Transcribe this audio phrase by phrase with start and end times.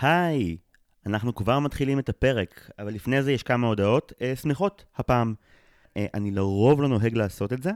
[0.00, 0.56] היי,
[1.06, 5.34] אנחנו כבר מתחילים את הפרק, אבל לפני זה יש כמה הודעות אה, שמחות הפעם.
[5.96, 7.70] אה, אני לרוב לא נוהג לעשות את זה,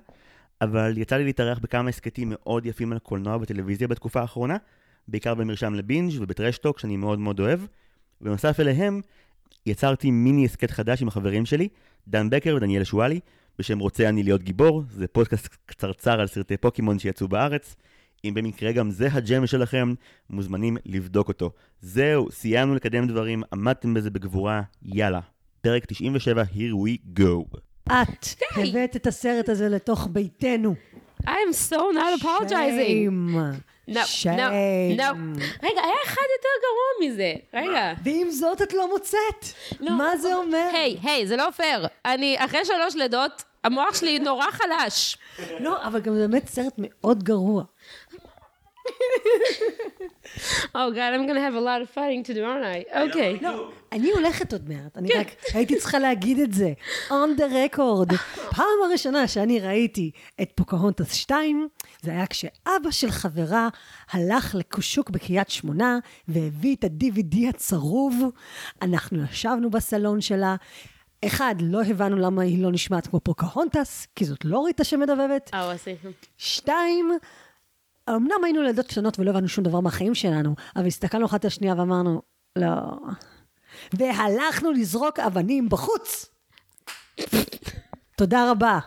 [0.61, 4.57] אבל יצא לי להתארח בכמה הסכתים מאוד יפים על קולנוע וטלוויזיה בתקופה האחרונה,
[5.09, 7.61] בעיקר במרשם לבינג' ובטרשטוק שאני מאוד מאוד אוהב.
[8.21, 9.01] בנוסף אליהם,
[9.67, 11.69] יצרתי מיני הסכת חדש עם החברים שלי,
[12.09, 13.21] דן בקר ודניאל שואלי,
[13.59, 17.77] בשם רוצה אני להיות גיבור, זה פודקאסט קצרצר על סרטי פוקימון שיצאו בארץ.
[18.25, 19.95] אם במקרה גם זה הג'ם שלכם,
[20.31, 21.51] מוזמנים לבדוק אותו.
[21.81, 25.21] זהו, סיימנו לקדם דברים, עמדתם בזה בגבורה, יאללה.
[25.61, 27.59] פרק 97, here we go.
[27.87, 30.75] את הבאת את הסרט הזה לתוך ביתנו.
[31.27, 33.11] I am so not apologizing.
[33.89, 34.39] No, שיים.
[34.97, 35.43] no, no.
[35.63, 37.35] רגע, היה אחד יותר גרוע מזה.
[37.55, 37.93] רגע.
[38.05, 39.55] ועם זאת את לא מוצאת.
[39.81, 39.99] לא.
[39.99, 40.69] מה זה אומר?
[40.73, 41.87] היי, היי, זה לא פייר.
[42.05, 45.17] אני, אחרי שלוש לידות, המוח שלי נורא חלש.
[45.61, 47.65] לא, אבל גם זה באמת סרט מאוד גרוע.
[50.75, 53.03] Oh God, I'm gonna have a lot of fighting to do, aren't I?
[53.03, 53.39] אוקיי.
[53.43, 56.73] לא, אני הולכת עוד מעט, אני רק הייתי צריכה להגיד את זה.
[57.09, 58.17] on the record.
[58.57, 60.11] פעם הראשונה שאני ראיתי
[60.43, 61.69] את פוקהונטס 2,
[62.03, 63.69] זה היה כשאבא של חברה
[64.11, 68.23] הלך לקושוק בקריית שמונה והביא את ה-DVD הצרוב.
[68.83, 70.57] אנחנו ישבנו בסלון שלה.
[71.27, 75.51] אחד, לא הבנו למה היא לא נשמעת כמו פוקהונטס, כי זאת לא ריטה שמדבבת.
[75.55, 76.09] אה, עשיתם.
[76.39, 77.13] שתיים,
[78.11, 81.75] אמנם היינו ילדות קטנות ולא הבנו שום דבר מהחיים שלנו, אבל הסתכלנו אחת על השנייה
[81.79, 82.23] ואמרנו,
[82.57, 82.69] לא.
[83.93, 86.31] והלכנו לזרוק אבנים בחוץ.
[88.17, 88.79] תודה רבה.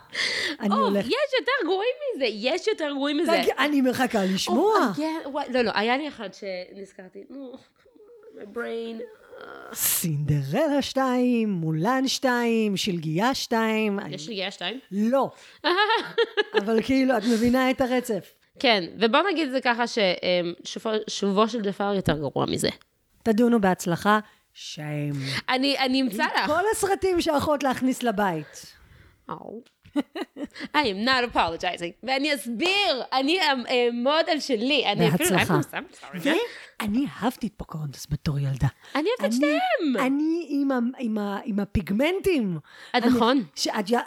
[0.59, 1.07] אני הולכת...
[1.07, 3.41] יש יותר גרועים מזה, יש יותר גרועים מזה.
[3.59, 4.73] אני מחכה לשמוע.
[4.95, 7.23] Oh, yeah, לא, לא, היה לי אחד שנזכרתי.
[7.29, 7.53] נו,
[8.35, 9.01] my brain.
[9.73, 13.99] סינדרלה 2, מולן 2, שלגיה 2.
[14.09, 14.79] יש גאה שתיים?
[14.91, 15.31] לא.
[16.57, 18.33] אבל כאילו, את מבינה את הרצף.
[18.59, 22.69] כן, ובוא נגיד את זה ככה ששובו של ג'פר יותר גרוע מזה.
[23.23, 24.19] תדונו בהצלחה,
[24.53, 25.13] שיים.
[25.49, 26.45] אני, אני אמצא לך.
[26.47, 28.73] כל הסרטים שהולכות להכניס לבית.
[30.75, 31.93] I am not apologizing.
[32.03, 34.85] ואני אסביר, אני אעמוד על שלי.
[34.85, 35.59] אני אפילו- בהצלחה.
[36.81, 38.67] ואני אהבתי את פוקהונטס בתור ילדה.
[38.95, 40.05] אני אוהבת את שניהם.
[40.05, 40.45] אני
[41.45, 42.59] עם, הפיגמנטים.
[42.95, 43.43] נכון.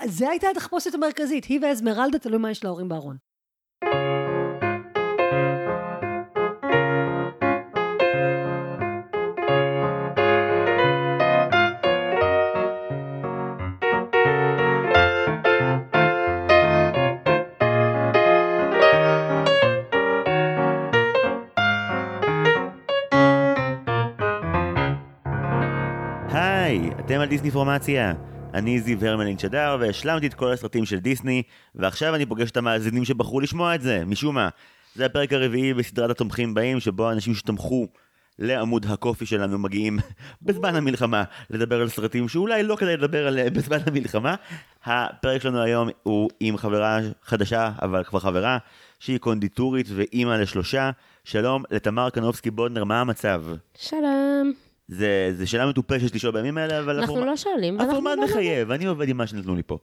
[0.04, 3.16] זה הייתה התחפושת המרכזית, היא ואזמרלדה, תלוי מה יש להורים בארון.
[27.10, 28.12] אתם על דיסני פורמציה.
[28.54, 31.42] אני זיו הרמלין שדר, והשלמתי את כל הסרטים של דיסני,
[31.74, 34.48] ועכשיו אני פוגש את המאזינים שבחרו לשמוע את זה, משום מה.
[34.94, 37.86] זה הפרק הרביעי בסדרת התומכים באים, שבו האנשים שתמכו
[38.38, 39.98] לעמוד הקופי שלנו מגיעים
[40.42, 44.34] בזמן המלחמה לדבר על סרטים שאולי לא כדאי לדבר עליהם בזמן המלחמה.
[44.84, 48.58] הפרק שלנו היום הוא עם חברה חדשה, אבל כבר חברה,
[49.00, 50.90] שהיא קונדיטורית ואימא לשלושה.
[51.24, 53.42] שלום לתמר קנובסקי בודנר, מה המצב?
[53.74, 54.69] שלום.
[54.90, 57.76] זה, זה שאלה מטופשת לשאול בימים האלה, אבל אנחנו הפורמט- לא שואלים.
[57.78, 59.78] ואנחנו הפורמט לא- מחייב, אני עובד עם מה שנתנו לי פה.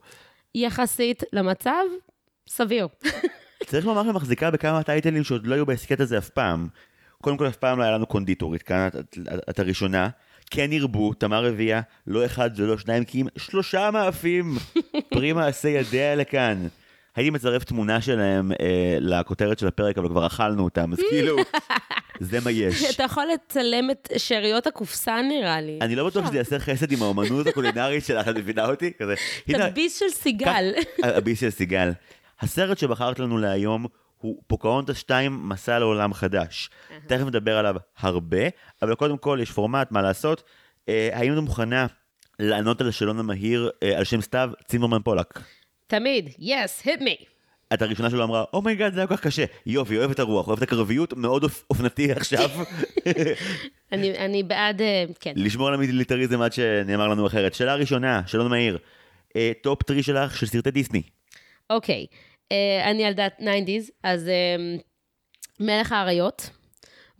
[0.54, 1.82] יחסית למצב,
[2.48, 2.88] סביר.
[3.66, 6.68] צריך לומר שמחזיקה בכמה טייטלים שעוד לא היו בהסכת הזה אף פעם.
[7.22, 9.18] קודם כל אף פעם לא היה לנו קונדיטורית, כאן את, את,
[9.50, 10.08] את, הראשונה.
[10.50, 14.56] כן ירבו, תמר רביעיה, לא אחד ולא שניים, כי אם שלושה מאפים
[15.14, 16.66] פרי מעשה ידיה לכאן.
[17.16, 21.36] הייתי מצרף תמונה שלהם אה, לכותרת של הפרק, אבל כבר אכלנו אותם, אז כאילו,
[22.20, 22.94] זה מה יש.
[22.94, 25.78] אתה יכול לצלם את שאריות הקופסה נראה לי.
[25.82, 28.92] אני לא בטוח שזה יעשה חסד עם האומנות הקולינרית שלך, את מבינה אותי?
[28.98, 29.14] כזה,
[29.48, 30.72] הביס של סיגל.
[31.02, 31.90] כך- הביס של סיגל.
[32.40, 33.86] הסרט שבחרת לנו להיום
[34.18, 36.70] הוא פוקהונטס 2, מסע לעולם חדש.
[37.06, 38.38] תכף נדבר עליו הרבה,
[38.82, 40.42] אבל קודם כל יש פורמט, מה לעשות.
[40.88, 41.86] אה, האם את מוכנה
[42.38, 45.38] לענות על השאלון המהיר אה, על שם סתיו צימרמן פולק?
[45.86, 47.24] תמיד, yes, hit me.
[47.74, 49.44] את הראשונה שלו אמרה, oh my god, זה היה כל כך קשה.
[49.66, 52.50] יופי, אוהב את הרוח, אוהב את הקרביות, מאוד אופ- אופנתי עכשיו.
[53.92, 55.32] אני, בעד, אה, כן.
[55.36, 57.54] לשמור על המיליטריזם עד שנאמר לנו אחרת.
[57.54, 58.78] שאלה ראשונה, שאלון מהיר.
[59.36, 61.02] אה, top three שלך של סרטי דיסני.
[61.70, 62.06] אוקיי,
[62.52, 64.30] אה, אני ילדת 90's, אז
[65.60, 66.50] מלך האריות,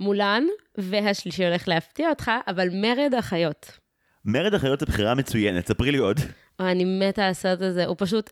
[0.01, 0.45] מולן,
[0.79, 3.79] והשלישי הולך להפתיע אותך, אבל מרד החיות.
[4.25, 6.21] מרד החיות זו בחירה מצוינת, ספרי לי עוד.
[6.61, 8.31] אני מתה על הסרט הזה, הוא פשוט,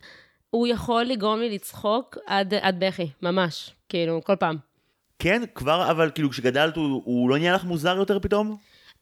[0.57, 4.57] הוא יכול לגרום לי לצחוק עד, עד בכי, ממש, כאילו, כל פעם.
[5.19, 8.57] כן, כבר, אבל כאילו כשגדלת הוא, הוא לא נהיה לך מוזר יותר פתאום?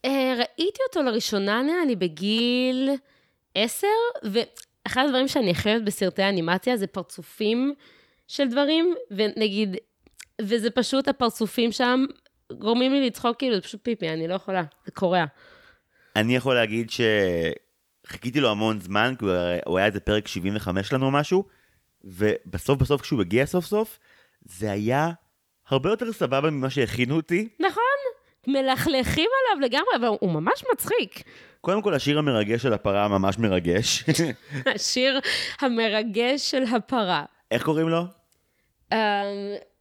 [0.05, 2.91] אה, ראיתי אותו לראשונה, נראה לי, בגיל
[3.55, 3.87] עשר,
[4.23, 7.75] ואחד הדברים שאני הכי אוהבת בסרטי אנימציה זה פרצופים
[8.29, 9.77] של דברים, ונגיד,
[10.41, 12.05] וזה פשוט, הפרצופים שם
[12.53, 15.25] גורמים לי לצחוק, כאילו, זה פשוט פיפי, אני לא יכולה, זה קורע.
[16.17, 16.91] אני יכול להגיד
[18.07, 21.45] שחיכיתי לו המון זמן, כי הוא היה- הוא היה איזה פרק 75 לנו או משהו,
[22.05, 23.99] ובסוף בסוף כשהוא הגיע סוף סוף,
[24.45, 25.11] זה היה
[25.69, 27.49] הרבה יותר סבבה ממה שהכינו אותי.
[27.61, 27.83] נכון?
[28.47, 31.23] מלכלכים עליו לגמרי, אבל הוא ממש מצחיק.
[31.61, 34.05] קודם כל, השיר המרגש של הפרה ממש מרגש.
[34.75, 35.21] השיר
[35.61, 37.25] המרגש של הפרה.
[37.51, 38.03] איך קוראים לו?
[38.93, 38.95] Um,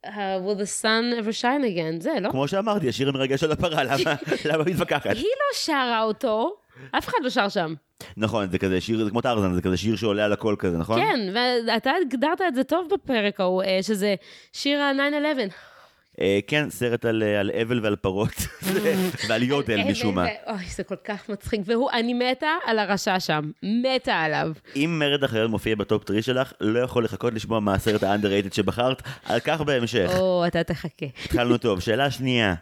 [0.05, 0.09] uh,
[0.45, 2.01] will the sun ever shine again?
[2.01, 2.29] זה, לא?
[2.31, 3.95] כמו שאמרתי, השיר המרגש של הפרה, למה
[4.51, 5.05] למה מתווכחת?
[5.15, 6.55] היא לא שרה אותו,
[6.91, 7.73] אף אחד לא שר שם.
[8.17, 11.01] נכון, זה כזה שיר, זה כמו טרזן, זה כזה שיר שעולה על הכל כזה, נכון?
[11.01, 11.19] כן,
[11.67, 14.15] ואתה הגדרת את זה טוב בפרק ההוא, אה, שזה
[14.53, 15.53] שיר ה-9-11.
[16.21, 18.33] אה, כן, סרט על אה, על אבל ועל פרות,
[19.27, 20.25] ועל יודל משום מה.
[20.47, 21.61] אוי, זה כל כך מצחיק.
[21.65, 23.51] והוא, אני מתה על הרשע שם.
[23.63, 24.51] מתה עליו.
[24.75, 28.08] אם מרד החיות מופיע ב top three שלך, לא יכול לחכות לשמוע מה הסרט ה
[28.08, 30.11] underrated שבחרת, על כך בהמשך.
[30.17, 31.05] או, אתה תחכה.
[31.25, 31.79] התחלנו טוב.
[31.79, 32.53] שאלה שנייה,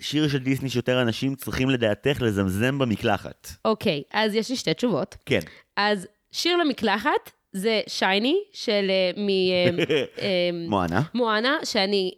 [0.00, 3.48] שיר של דיסני שיותר אנשים צריכים לדעתך לזמזם במקלחת.
[3.64, 5.16] אוקיי, אז יש לי שתי תשובות.
[5.26, 5.40] כן.
[5.76, 9.28] אז שיר למקלחת זה שייני של אה, מ...
[9.28, 9.84] אה,
[10.22, 11.02] אה, מואנה.
[11.14, 12.10] מואנה, שאני...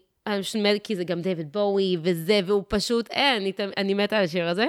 [0.84, 4.66] כי זה גם דיוויד בואי וזה, והוא פשוט, אה, אני, אני מתה על השיר הזה.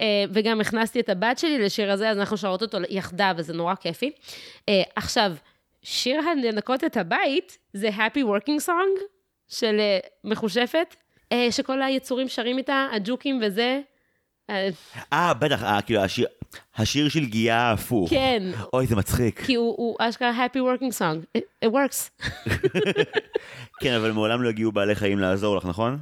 [0.00, 3.74] אה, וגם הכנסתי את הבת שלי לשיר הזה, אז אנחנו שרות אותו יחדיו, וזה נורא
[3.74, 4.10] כיפי.
[4.68, 5.32] אה, עכשיו,
[5.82, 9.02] שיר הלנקות את הבית, זה Happy Working Song
[9.48, 9.80] של
[10.24, 10.96] מחושפת,
[11.50, 13.80] שכל היצורים שרים איתה, הג'וקים וזה.
[14.50, 14.68] אה,
[15.12, 16.26] אה, בטח, אה, כאילו השיר,
[16.76, 18.10] השיר של גיאה ההפוך.
[18.10, 18.42] כן,
[18.72, 19.42] אוי, זה מצחיק.
[19.44, 21.38] כי הוא, הוא אשכרה Happy Working Song.
[21.38, 22.24] It, it works.
[23.80, 25.98] כן, אבל מעולם לא הגיעו בעלי חיים לעזור לך, נכון?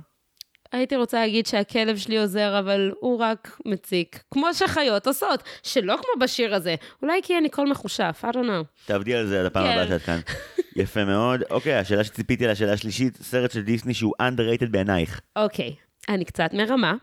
[0.72, 4.22] הייתי רוצה להגיד שהכלב שלי עוזר, אבל הוא רק מציק.
[4.30, 6.74] כמו שחיות עושות, שלא כמו בשיר הזה.
[7.02, 8.86] אולי כי אני קול מחושף, I don't know.
[8.86, 9.70] תעבדי על זה עד הפעם כן.
[9.70, 10.20] הבאה שאת כאן.
[10.76, 11.42] יפה מאוד.
[11.50, 15.20] אוקיי, השאלה שציפיתי לה, השאלה השלישית, סרט של דיסני שהוא underrated בעינייך.
[15.36, 15.74] אוקיי,
[16.08, 16.94] אני קצת מרמה,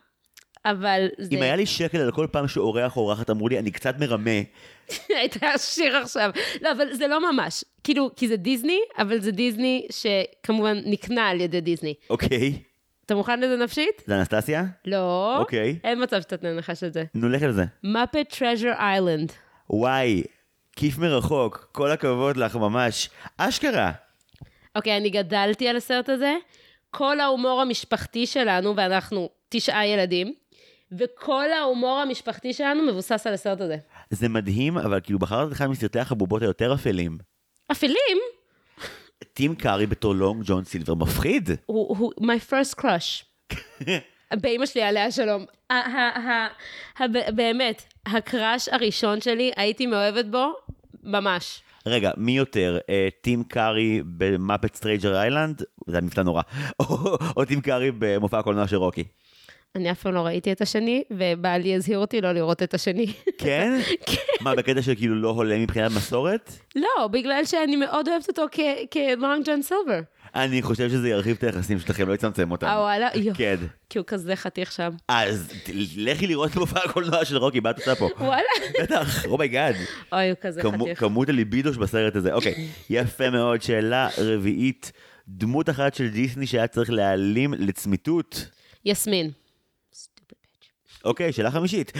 [0.66, 1.36] אבל זה...
[1.36, 4.32] אם היה לי שקל על כל פעם שאורח או אורחת אמרו לי, אני קצת מרמה,
[5.18, 6.30] היית עשיר עכשיו.
[6.62, 7.64] לא, אבל זה לא ממש.
[7.84, 11.94] כאילו, כי זה דיסני, אבל זה דיסני שכמובן נקנה על ידי דיסני.
[12.10, 12.60] אוקיי?
[13.06, 14.04] אתה מוכן לזה נפשית?
[14.08, 14.64] זה אנסטסיה?
[14.86, 15.38] לא.
[15.40, 15.80] אוקיי.
[15.84, 17.04] אין מצב שאתה תנחש את זה.
[17.14, 17.64] נו, לך על זה.
[17.86, 19.32] Muppet Treasure Island.
[19.70, 20.24] וואי,
[20.76, 23.10] כיף מרחוק, כל הכבוד לך ממש.
[23.38, 23.92] אשכרה.
[24.76, 26.36] אוקיי, אני גדלתי על הסרט הזה.
[26.92, 30.34] כל ההומור המשפחתי שלנו, ואנחנו תשעה ילדים,
[30.92, 33.78] וכל ההומור המשפחתי שלנו מבוסס על הסרט הזה.
[34.10, 37.18] זה מדהים, אבל כאילו בחרת את אחד מסרטי החבובות היותר אפלים.
[37.72, 38.18] אפלים,
[39.34, 41.50] טים קארי בתור לונג ג'ון סילבר מפחיד.
[41.66, 43.24] הוא, הוא my first crush.
[44.42, 45.46] באמא שלי עליה שלום.
[47.36, 50.54] באמת, ה crush הראשון שלי, הייתי מאוהבת בו,
[51.04, 51.62] ממש.
[51.86, 52.78] רגע, מי יותר?
[52.90, 55.64] אה, טים קארי ב Muppet Treasure Island?
[55.88, 56.42] זה היה מבטא נורא.
[56.80, 59.04] או, או טים קארי במופע הקולנוע של רוקי.
[59.76, 63.14] אני אף פעם לא ראיתי את השני, ובעלי הזהיר אותי לא לראות את השני.
[63.38, 63.80] כן?
[64.42, 66.52] מה, בקטע של כאילו לא הולם מבחינת מסורת?
[66.76, 68.46] לא, בגלל שאני מאוד אוהבת אותו
[68.92, 70.00] כלונג ג'ון סילבר.
[70.36, 72.68] אני חושב שזה ירחיב את היחסים שלכם, לא יצמצם אותם.
[72.68, 73.34] אה, וואלה, יו.
[73.36, 73.56] כן.
[73.90, 74.90] כי הוא כזה חתיך שם.
[75.08, 75.54] אז
[75.96, 78.10] לכי לראות את מופע הקולנוע של רוקי, מה את עושה פה?
[78.20, 78.44] וואלה.
[78.82, 79.76] בטח, oh my god.
[80.12, 81.00] אוי, הוא כזה חתיך.
[81.00, 82.34] כמות הליבידו שבסרט הזה.
[82.34, 83.62] אוקיי, יפה מאוד.
[83.62, 84.92] שאלה רביעית,
[85.28, 88.48] דמות אחת של דיסני שהיה צריך להעלים לצמיתות.
[88.86, 89.32] יסמין.
[91.04, 91.92] אוקיי, שאלה חמישית.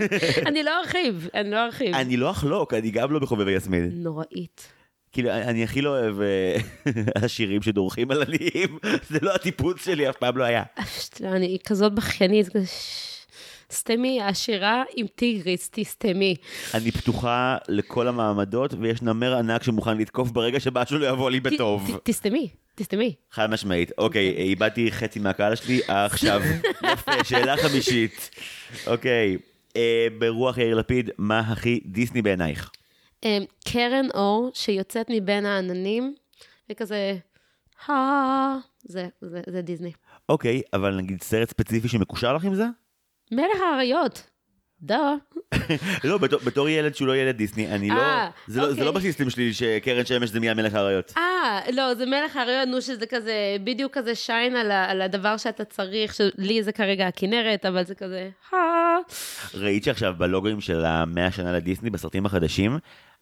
[0.48, 1.94] אני לא ארחיב, אני לא ארחיב.
[1.94, 3.90] אני לא אחלוק, אני גם לא בחובבי יסמין.
[3.94, 4.72] נוראית.
[5.12, 6.56] כאילו, אני הכי לא אוהב אה,
[7.24, 8.78] השירים שדורכים על עניים,
[9.10, 10.62] זה לא הטיפוס שלי, אף פעם לא היה.
[11.24, 13.08] אני כזאת בכיינית, כזה, "ש-
[13.72, 16.36] סתמי, העשירה עם טיגריס, תסתמי.
[16.74, 21.98] אני פתוחה לכל המעמדות, ויש נמר ענק שמוכן לתקוף ברגע שמשהו לא יבוא לי בטוב.
[22.02, 23.14] תסתמי, תסתמי.
[23.30, 23.90] חד משמעית.
[23.98, 26.40] אוקיי, איבדתי חצי מהקהל שלי, עכשיו.
[26.92, 28.30] יפה, שאלה חמישית.
[28.86, 29.38] אוקיי,
[29.76, 32.70] אה, ברוח יאיר לפיד, מה הכי דיסני בעינייך?
[33.24, 36.14] אמ, קרן אור שיוצאת מבין העננים,
[36.70, 37.18] וכזה,
[38.84, 39.92] זה, זה, זה דיסני.
[40.28, 42.64] אוקיי, אבל נגיד סרט ספציפי שמקושר לך עם זה?
[43.32, 44.30] מלך האריות.
[44.82, 45.14] דה.
[46.04, 47.94] לא, בתור, ילד שהוא לא ילד דיסני, אני לא...
[47.94, 48.84] אה, זה לא, זה אוקיי.
[48.84, 51.12] לא בסיסטם שלי שקרן שמש זה מי המלך האריות.
[51.16, 56.14] אה, לא, זה מלך האריות, נו, שזה כזה, בדיוק כזה שיין על, הדבר שאתה צריך,
[56.14, 58.30] שלי זה כרגע הכנרת, אבל זה כזה.
[59.54, 62.78] ראית שעכשיו בלוגוים של המאה שנה לדיסני, בסרטים החדשים,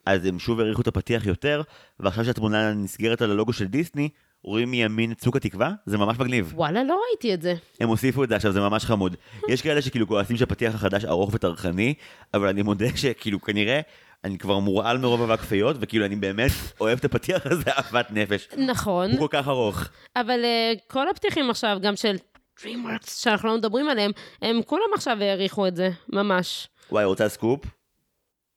[0.07, 1.63] אז הם שוב האריכו את הפתיח יותר,
[2.01, 4.09] ועכשיו שהתמונה נסגרת על הלוגו של דיסני,
[4.45, 6.53] רואים מימין את צוק התקווה, זה ממש מגניב.
[6.55, 7.55] וואלה, לא ראיתי את זה.
[7.81, 9.17] הם הוסיפו את זה עכשיו, זה ממש חמוד.
[9.49, 11.95] יש כאלה שכאילו כועסים שהפתיח החדש ארוך וטרחני,
[12.35, 13.81] אבל אני מודה שכאילו כנראה,
[14.25, 18.49] אני כבר מורעל מרוב אבק פיות, וכאילו אני באמת אוהב את הפתיח הזה אהבת נפש.
[18.57, 19.89] נכון, הוא כל כך ארוך.
[20.17, 22.17] אבל uh, כל הפתיחים עכשיו, גם של
[22.61, 24.11] DreamWorks, שאנחנו לא מדברים עליהם,
[24.43, 26.69] הם כולם עכשיו העריכו את זה, ממש.
[26.93, 27.61] וואי, רוצה סקופ?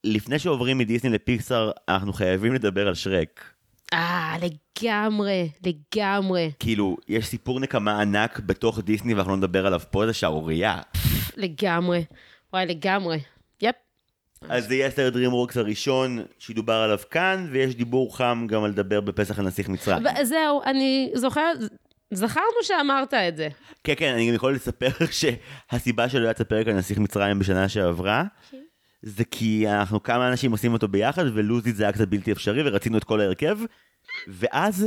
[0.03, 3.52] לפני שעוברים מדיסני לפיקסאר, אנחנו חייבים לדבר על שרק.
[3.93, 10.05] אה, לגמרי, לגמרי, כאילו, יש סיפור נקמה ענק בתוך דיסני ואנחנו לא נדבר עליו פה,
[10.05, 10.81] זה שערורייה.
[11.37, 12.05] לגמרי.
[12.53, 13.19] וואי, לגמרי.
[13.61, 13.75] יפ.
[14.49, 19.01] אז זה יהיה הסרט DreamWorks הראשון שידובר עליו כאן, ויש דיבור חם גם על לדבר
[19.01, 20.03] בפסח הנסיך מצרים.
[20.23, 21.57] זהו, אני זוכרת,
[22.11, 23.49] זכרנו שאמרת את זה.
[23.83, 24.89] כן, כן, אני גם יכול לספר
[25.71, 28.23] שהסיבה שלא יצא פרק על נסיך מצרים בשנה שעברה,
[29.03, 32.97] זה כי אנחנו כמה אנשים עושים אותו ביחד, ולוזית זה היה קצת בלתי אפשרי, ורצינו
[32.97, 33.57] את כל ההרכב,
[34.27, 34.85] ואז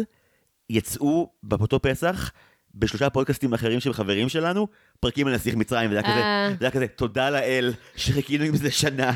[0.71, 2.33] יצאו באותו פסח,
[2.79, 4.67] בשלושה פודקאסטים אחרים של חברים שלנו,
[5.01, 6.49] פרקים על נסיך מצרים, וזה היה כזה, אה.
[6.61, 9.13] זה היה כזה, תודה לאל, שחיכינו עם זה שנה.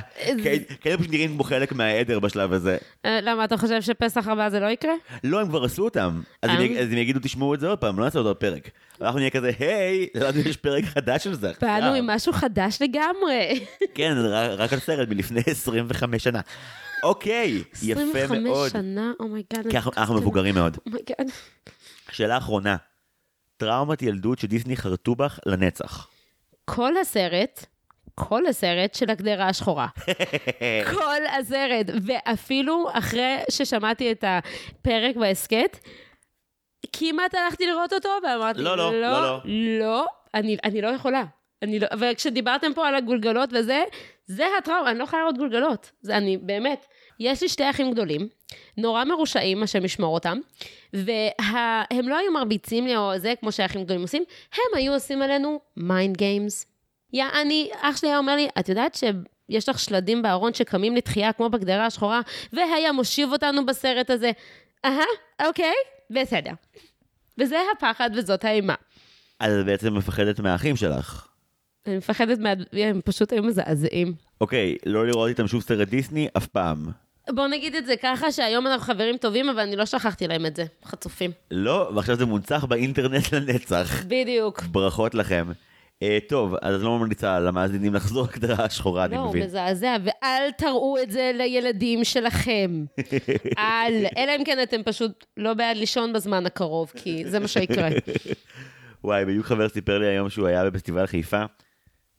[0.80, 2.76] כן, פשוט נראים כמו חלק מהעדר בשלב הזה.
[3.04, 4.92] אה, למה, אתה חושב שפסח הבא זה לא יקרה?
[5.24, 6.20] לא, הם כבר עשו אותם.
[6.42, 6.98] אז הם אה?
[7.00, 8.70] יגידו, תשמעו את זה עוד פעם, לא נעשה עוד פרק.
[9.00, 11.52] אנחנו נהיה כזה, היי, לנו יש פרק חדש של זה.
[11.62, 13.64] באנו עם משהו חדש לגמרי.
[13.94, 14.14] כן,
[14.58, 16.40] רק- על סרט מלפני 25 שנה.
[17.02, 18.70] אוקיי, יפה 25 מאוד.
[18.70, 19.66] שנה, oh my god.
[19.70, 20.76] כי אנחנו- אנחנו מבוגרים מאוד.
[20.86, 21.26] oh my god.
[22.10, 22.76] שאלה אחרונה,
[23.60, 26.08] טראומת ילדות שדיסני חרטו בך לנצח.
[26.64, 27.66] כל הסרט,
[28.14, 29.86] כל הסרט של הגדרה השחורה.
[30.94, 31.86] כל הסרט.
[32.02, 35.78] ואפילו אחרי ששמעתי את הפרק בהסכת,
[36.92, 39.40] כמעט הלכתי לראות אותו, ואמרתי, לא, לא, לא, לא.
[39.80, 41.24] לא, אני, אני לא יכולה.
[41.62, 43.84] אני לא, וכשדיברתם פה על הגולגלות וזה,
[44.26, 45.90] זה הטראומה, אני לא יכולה לראות גולגלות.
[46.00, 46.86] זה אני, באמת.
[47.20, 48.28] יש לי שתי אחים גדולים,
[48.76, 50.38] נורא מרושעים, השם ישמור אותם,
[50.92, 54.24] והם לא היו מרביצים לי או זה, כמו שהאחים גדולים עושים,
[54.54, 56.66] הם היו עושים עלינו mind games.
[57.12, 61.50] יעני, אח שלי היה אומר לי, את יודעת שיש לך שלדים בארון שקמים לתחייה כמו
[61.50, 62.20] בקדרה השחורה,
[62.52, 64.30] והיה מושיב אותנו בסרט הזה.
[64.84, 65.04] אהה,
[65.46, 65.74] אוקיי,
[66.10, 66.52] בסדר.
[67.38, 68.74] וזה הפחד וזאת האימה.
[69.40, 71.26] אז את בעצם מפחדת מהאחים שלך.
[71.86, 72.52] אני מפחדת מה...
[72.72, 74.14] הם פשוט היו מזעזעים.
[74.40, 76.86] אוקיי, לא לראות איתם שוב סרט דיסני אף פעם.
[77.28, 80.56] בוא נגיד את זה ככה, שהיום אנחנו חברים טובים, אבל אני לא שכחתי להם את
[80.56, 80.64] זה.
[80.84, 81.30] חצופים.
[81.50, 84.04] לא, ועכשיו זה מונצח באינטרנט לנצח.
[84.04, 84.62] בדיוק.
[84.62, 85.52] ברכות לכם.
[86.02, 89.42] אה, טוב, אז את לא ממליצה למאזינים לחזור להגדרה השחורה, אני לא, מבין.
[89.42, 92.84] מזעזע, ואל תראו את זה לילדים שלכם.
[93.58, 97.88] אל, אלא אם כן אתם פשוט לא בעד לישון בזמן הקרוב, כי זה מה שיקרה.
[99.04, 101.44] וואי, בדיוק חבר סיפר לי היום שהוא היה בפסטיבל חיפה,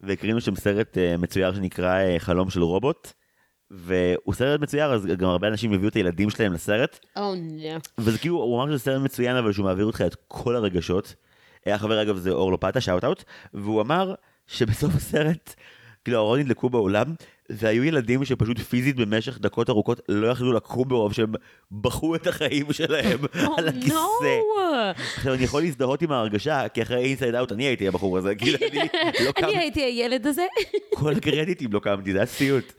[0.02, 3.14] והקרינו שם סרט uh, מצויר שנקרא uh, חלום של רובוט,
[3.72, 7.80] והוא סרט מצויר, אז גם הרבה אנשים הביאו את הילדים שלהם לסרט, או נו.
[7.98, 11.16] וזה כאילו, הוא אמר שזה סרט מצוין, אבל שהוא מעביר אותך את כל הרגשות.
[11.66, 13.24] החבר אגב זה אור לופטה, shout out,
[13.54, 14.14] והוא אמר
[14.48, 15.56] שבסוף הסרט,
[16.04, 17.14] כאילו האורות נדלקו באולם,
[17.50, 21.34] והיו ילדים שפשוט פיזית במשך דקות ארוכות לא יכלו לקום מרוב שהם
[21.72, 23.20] בכו את החיים שלהם
[23.58, 23.96] על הכיסא.
[25.16, 28.58] עכשיו אני יכול להזדהות עם ההרגשה, כי אחרי Inside Out אני הייתי הבחור הזה, כאילו
[28.72, 28.80] אני
[29.26, 30.46] לא אני קמתי, הייתי הילד הזה.
[30.96, 32.74] כל הקרדיטים לא קמתי, זה היה סיוט.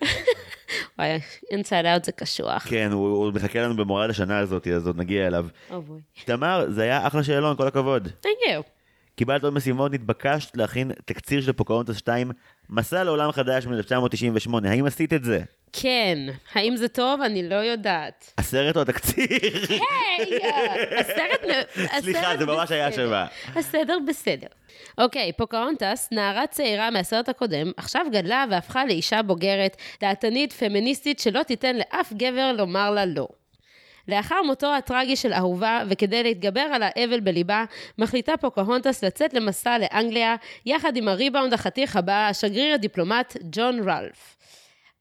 [0.98, 1.20] וואי,
[1.50, 2.66] Inside Out זה קשוח.
[2.68, 5.46] כן, הוא הוא מחכה לנו במורד השנה הזאת, אז עוד נגיע אליו.
[5.70, 6.00] oh boy.
[6.24, 8.08] תמר, זה היה אחלה שאלון, כל הכבוד.
[8.22, 8.62] Thank you.
[9.16, 12.30] קיבלת עוד משימות, נתבקשת להכין תקציר של פוקהונטס 2,
[12.70, 15.40] מסע לעולם חדש מ-1998, האם עשית את זה?
[15.72, 16.18] כן.
[16.54, 17.20] האם זה טוב?
[17.20, 18.32] אני לא יודעת.
[18.38, 19.26] הסרט או התקציר?
[19.68, 20.40] היי!
[21.00, 21.68] הסרט...
[22.04, 22.92] סליחה, זה ממש היה.
[22.92, 23.26] שווה.
[23.56, 24.46] הסדר בסדר.
[24.98, 31.76] אוקיי, פוקהונטס, נערה צעירה מהסרט הקודם, עכשיו גדלה והפכה לאישה בוגרת, דעתנית, פמיניסטית, שלא תיתן
[31.76, 33.28] לאף גבר לומר לה לא.
[34.08, 37.64] לאחר מותו הטרגי של אהובה, וכדי להתגבר על האבל בליבה,
[37.98, 44.36] מחליטה פוקהונטס לצאת למסע לאנגליה, יחד עם הריבאונד החתיך הבא, השגריר הדיפלומט ג'ון רלף.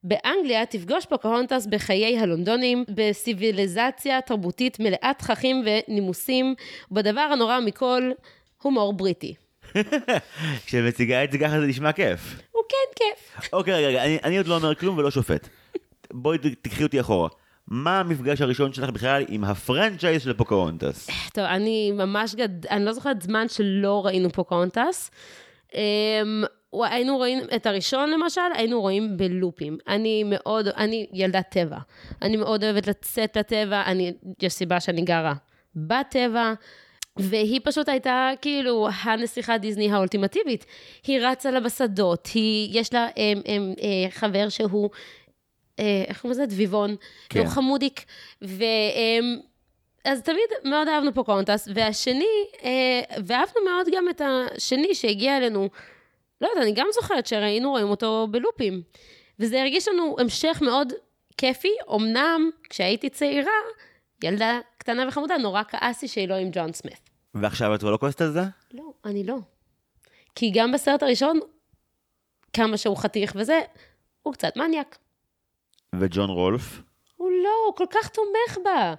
[0.03, 6.55] באנגליה תפגוש פוקהונטס בחיי הלונדונים, בסיביליזציה תרבותית מלאת תככים ונימוסים,
[6.91, 8.11] ובדבר הנורא מכל,
[8.61, 9.33] הומור בריטי.
[10.65, 12.41] כשמציגה את זה ככה זה נשמע כיף.
[12.51, 13.49] הוא כן כיף.
[13.53, 15.47] אוקיי, רגע, רגע, אני, אני עוד לא אומר כלום ולא שופט.
[16.13, 17.29] בואי תקחי אותי אחורה.
[17.71, 21.09] מה המפגש הראשון שלך בכלל עם הפרנצ'ייז של פוקהונטס?
[21.33, 22.65] טוב, אני ממש גד...
[22.65, 25.11] אני לא זוכרת זמן שלא ראינו פוקהונטס.
[25.75, 29.77] אמ, היינו רואים את הראשון למשל, היינו רואים בלופים.
[29.87, 31.77] אני מאוד, אני ילדת טבע.
[32.21, 35.33] אני מאוד אוהבת לצאת לטבע, אני, יש סיבה שאני גרה
[35.75, 36.53] בטבע.
[37.17, 40.65] והיא פשוט הייתה כאילו הנסיכה דיסני האולטימטיבית.
[41.07, 44.89] היא רצה לה בשדות, היא, יש לה הם, הם, אה, חבר שהוא,
[46.07, 46.45] איך קוראים לזה?
[46.45, 46.95] דביבון.
[47.29, 47.39] כן.
[47.39, 48.05] הוא חמודיק.
[48.41, 48.63] ו...
[48.95, 49.39] אמ,
[50.05, 52.25] אז תמיד מאוד אהבנו פוקהונטס, והשני,
[52.63, 55.69] אה, ואהבנו מאוד גם את השני שהגיע אלינו,
[56.41, 58.81] לא יודעת, אני גם זוכרת שראינו רואים אותו בלופים.
[59.39, 60.93] וזה הרגיש לנו המשך מאוד
[61.37, 63.51] כיפי, אמנם כשהייתי צעירה,
[64.23, 67.09] ילדה קטנה וחמודה, נורא כעסתי שהיא לא עם ג'ון סמית.
[67.33, 68.41] ועכשיו את כבר לא כועסת על זה?
[68.73, 69.37] לא, אני לא.
[70.35, 71.39] כי גם בסרט הראשון,
[72.53, 73.59] כמה שהוא חתיך וזה,
[74.23, 74.97] הוא קצת מניאק.
[75.95, 76.81] וג'ון רולף?
[77.15, 78.93] הוא לא, הוא כל כך תומך בה.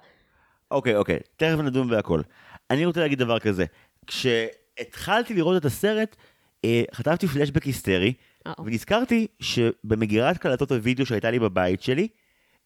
[0.71, 2.21] אוקיי, אוקיי, תכף נדון בהכל.
[2.69, 3.65] אני רוצה להגיד דבר כזה,
[4.07, 6.15] כשהתחלתי לראות את הסרט,
[6.65, 8.13] אה, חטפתי פלשבק היסטרי,
[8.47, 8.53] אה.
[8.65, 12.07] ונזכרתי שבמגירת קלטות הוידאו שהייתה לי בבית שלי,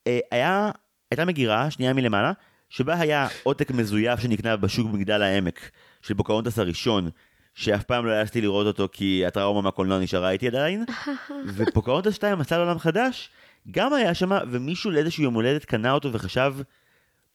[0.08, 0.72] אה, היה,
[1.12, 2.32] הייתה מגירה, שנייה מלמעלה,
[2.70, 7.10] שבה היה עותק מזויף שנקנה בשוק במגדל העמק, של פוקהונטס הראשון,
[7.54, 10.86] שאף פעם לא העזתי לראות אותו כי הטראומה מהקולנוע נשארה איתי עדיין,
[11.56, 13.30] ופוקהונטס 2, מסע לעולם חדש,
[13.72, 16.56] גם היה שם, ומישהו לאיזשהו יום הולדת קנה אותו וחשב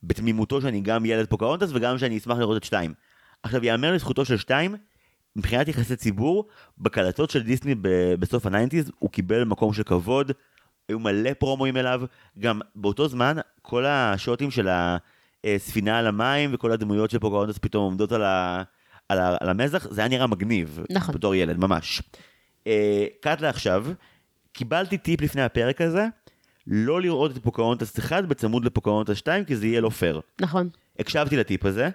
[0.03, 2.95] בתמימותו שאני גם ילד פוקהונטס וגם שאני אשמח לראות את 2.
[3.43, 4.75] עכשיו, יאמר לזכותו של 2,
[5.37, 6.49] מבחינת יחסי ציבור,
[6.79, 10.33] בקלטות של דיסני ב- בסוף ה nineties, הוא קיבל מקום של כבוד,
[10.89, 12.03] היו מלא פרומואים אליו,
[12.39, 14.69] גם באותו זמן, כל השוטים של
[15.45, 18.63] הספינה על המים וכל הדמויות של פוקהונטס פתאום עומדות על, ה-
[19.09, 20.81] על, ה- על המזח, זה היה נראה מגניב.
[20.91, 21.15] נכון.
[21.15, 22.03] בתור ילד, ממש.
[22.67, 23.87] אה, cut לעכשיו,
[24.53, 26.07] קיבלתי טיפ לפני הפרק הזה,
[26.67, 30.21] לא לראות את פוקהונטס 1 בצמוד לפוקהונטס 2, כי זה יהיה לא פייר.
[30.41, 30.69] נכון.
[30.99, 31.89] הקשבתי לטיפ הזה.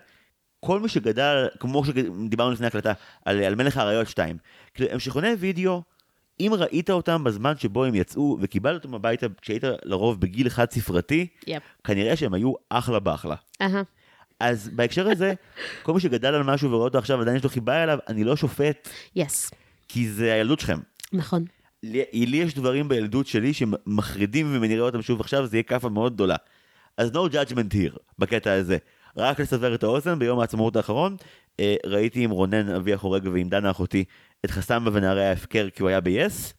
[0.59, 2.93] כל מי שגדל, כמו שדיברנו לפני הקלטה,
[3.25, 4.38] על, על מלך האריות 2,
[4.74, 5.81] כאילו, הם סרטוני וידאו,
[6.39, 11.27] אם ראית אותם בזמן שבו הם יצאו, וקיבלת אותם הביתה כשהיית לרוב בגיל חד ספרתי,
[11.47, 11.63] יפ.
[11.83, 13.36] כנראה שהם היו אחלה באחלה.
[13.62, 13.81] אהה.
[14.39, 15.33] אז בהקשר הזה,
[15.83, 18.36] כל מי שגדל על משהו ורואה אותו עכשיו, עדיין יש לו חיבה אליו, אני לא
[18.36, 19.51] שופט, יס.
[19.88, 20.79] כי זה הילדות שלכם.
[21.13, 21.45] נכון.
[21.84, 26.13] לי, לי יש דברים בילדות שלי שמחרידים, אראה אותם שוב עכשיו, זה יהיה כאפה מאוד
[26.13, 26.36] גדולה.
[26.98, 28.77] אז no judgment here, בקטע הזה.
[29.17, 31.15] רק לסבר את האוזן, ביום העצמאות האחרון,
[31.60, 34.03] אה, ראיתי עם רונן אבי החורג ועם דנה אחותי
[34.46, 36.53] את חסמבה ונערי ההפקר כי הוא היה ב-yes,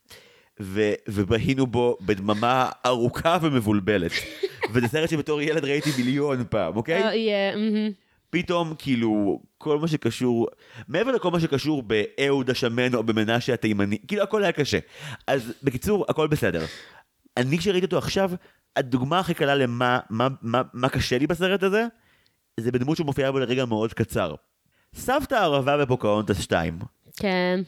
[1.09, 4.13] ובהינו בו בדממה ארוכה ומבולבלת.
[4.73, 7.03] וזה סרט שבתור ילד ראיתי מיליון פעם, אוקיי?
[8.31, 10.49] פתאום כאילו כל מה שקשור
[10.89, 14.79] מעבר לכל מה שקשור באהוד השמן או במנשה התימני כאילו הכל היה קשה
[15.27, 16.65] אז בקיצור הכל בסדר.
[17.37, 18.31] אני כשראיתי אותו עכשיו
[18.77, 21.87] הדוגמה הכי קלה למה מה, מה, מה קשה לי בסרט הזה
[22.61, 24.35] זה בדמות שמופיעה בו לרגע מאוד קצר.
[24.95, 26.79] סבתא ערבה בפוקהונטס 2
[27.17, 27.61] כן.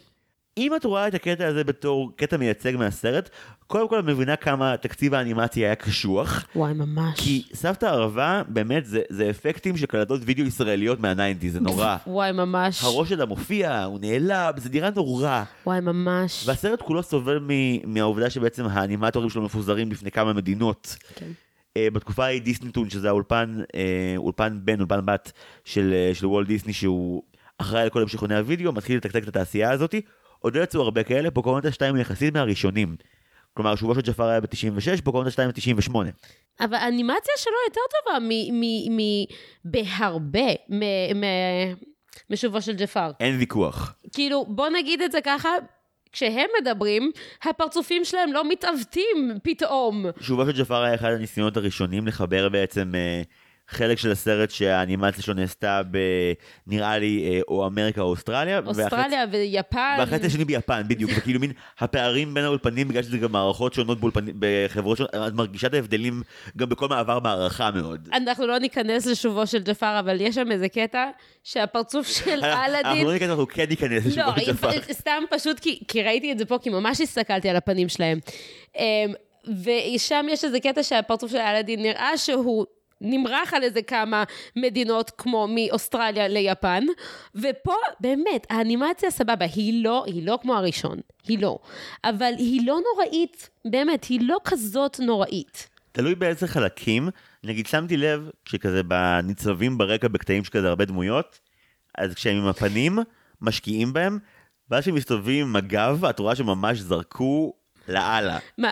[0.61, 3.31] אם את רואה את הקטע הזה בתור קטע מייצג מהסרט
[3.67, 7.21] קודם כל את מבינה כמה תקציב האנימציה היה קשוח וואי, ממש.
[7.21, 11.97] כי סבתא ערבה באמת זה, זה אפקטים של קלטות וידאו ישראליות מהניינטי, זה נורא.
[12.07, 12.85] וואי, ממש.
[12.85, 15.43] הראש שלה מופיע, הוא נעלב, זה נראה נורא.
[15.67, 16.45] וואי, ממש.
[16.49, 20.97] והסרט כולו סובל מ- מהעובדה שבעצם האנימטורים שלו מפוזרים בפני כמה מדינות.
[21.15, 21.27] כן.
[21.77, 25.33] אה, בתקופה ההיא דיסניטון, שזה האולפן, אה, אולפן בן, אולפן בת
[25.65, 27.23] של, אה, של וולט דיסני, שהוא
[27.59, 29.95] אחראי על כל המשכוני הוידאו, מתחיל לתקתק את התעשייה הזאת.
[30.41, 32.97] עוד לא יצאו הרבה כאלה, פוקהונטס 2 הוא יחסית מהראשונים.
[33.55, 35.95] כלומר, שובו של ג'פר היה ב-96, פוקהונטס 2 ב-98.
[36.61, 38.29] אבל האנימציה שלו יותר טובה מ...
[38.61, 38.97] מ...
[38.97, 39.01] מ...
[39.65, 40.85] בהרבה מ...
[41.21, 41.25] מ...
[42.31, 43.11] משובו של ג'פר.
[43.21, 43.95] אין ויכוח.
[44.13, 45.49] כאילו, בוא נגיד את זה ככה,
[46.13, 47.11] כשהם מדברים,
[47.43, 50.07] הפרצופים שלהם לא מתעוותים פתאום.
[50.21, 53.23] שובו של ג'פר היה אחד הניסיונות הראשונים לחבר בעצם אה,
[53.71, 55.99] חלק של הסרט שהאנימציה שלו נעשתה ב...
[56.67, 58.61] נראה לי אה, או אמריקה או אוסטרליה.
[58.67, 59.97] אוסטרליה ויפן.
[59.99, 64.35] והחלק השני ביפן, בדיוק, וכאילו מין הפערים בין האולפנים, בגלל שזה גם מערכות שונות באולפנים,
[64.39, 66.23] בחברות שונות, את מרגישה את ההבדלים
[66.57, 68.09] גם בכל מעבר מערכה מאוד.
[68.13, 71.11] אנחנו לא ניכנס לשובו של ג'פר, אבל יש שם איזה קטע
[71.45, 73.07] שהפרצוף של אנחנו אלאדין...
[73.07, 74.93] לא ניכנס, אנחנו כן ניכנס לא, לשובו של ג'פר.
[74.93, 78.19] סתם פשוט כי, כי ראיתי את זה פה, כי ממש הסתכלתי על הפנים שלהם.
[78.79, 79.13] אמ,
[79.65, 82.67] ושם יש איזה קטע שהפרצוף של אלאדין נראה שהוא
[83.01, 84.25] נמרח על איזה כמה
[84.57, 86.85] מדינות כמו מאוסטרליה ליפן,
[87.35, 91.59] ופה באמת, האנימציה סבבה, היא לא, היא לא כמו הראשון, היא לא.
[92.05, 95.69] אבל היא לא נוראית, באמת, היא לא כזאת נוראית.
[95.93, 97.09] תלוי באיזה חלקים,
[97.45, 98.83] נגיד שמתי לב, כשכזה
[99.25, 101.41] ניצבים ברקע בקטעים שכזה הרבה דמויות,
[101.99, 102.99] אז כשהם עם הפנים,
[103.41, 104.19] משקיעים בהם,
[104.71, 107.55] ואז כשהם מסתובבים עם הגב, את רואה שממש זרקו
[107.89, 108.39] לאללה.
[108.59, 108.71] מה,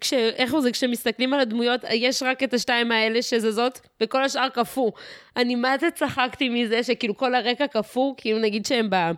[0.00, 4.92] כש, איך זה, כשמסתכלים על הדמויות, יש רק את השתיים האלה שזזות, וכל השאר קפוא.
[5.36, 8.94] אני מה זה צחקתי מזה שכאילו כל הרקע קפוא, כאילו נגיד שהם ב...
[8.94, 9.12] אה,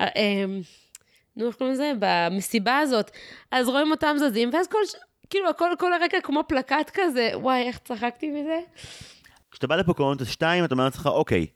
[0.00, 0.60] הם,
[1.36, 1.92] נו, איך קוראים לזה?
[1.98, 3.10] במסיבה הזאת.
[3.50, 4.78] אז רואים אותם זזים, ואז כל...
[5.30, 8.60] כאילו, הכל, כל הרקע כמו פלקט כזה, וואי, איך צחקתי מזה?
[9.50, 11.46] כשאתה בא לפוקהונטס 2, אתה אומר לעצמך, אוקיי,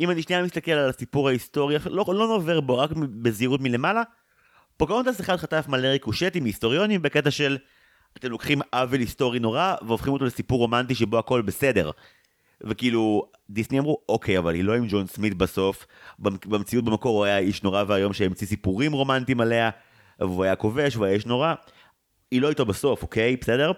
[0.00, 2.90] אם אני שנייה מסתכל על הסיפור ההיסטורי, לא, לא נובר בו, רק
[3.22, 4.02] בזהירות מלמעלה,
[4.76, 7.58] פוקהונטס אחד חטף מלא ריקושטים מהיסטוריונים בקטע של
[8.16, 11.90] אתם לוקחים עוול היסטורי נורא והופכים אותו לסיפור רומנטי שבו הכל בסדר.
[12.62, 15.86] וכאילו, דיסני אמרו, אוקיי, אבל היא לא עם ג'ון סמית בסוף,
[16.18, 19.70] במ- במציאות במקור הוא היה איש נורא ואיום שהמציא סיפורים רומנטיים עליה,
[20.20, 21.54] והוא היה כובש והוא היה איש נורא.
[22.30, 23.36] היא לא איתו בסוף, אוקיי?
[23.36, 23.72] בסדר?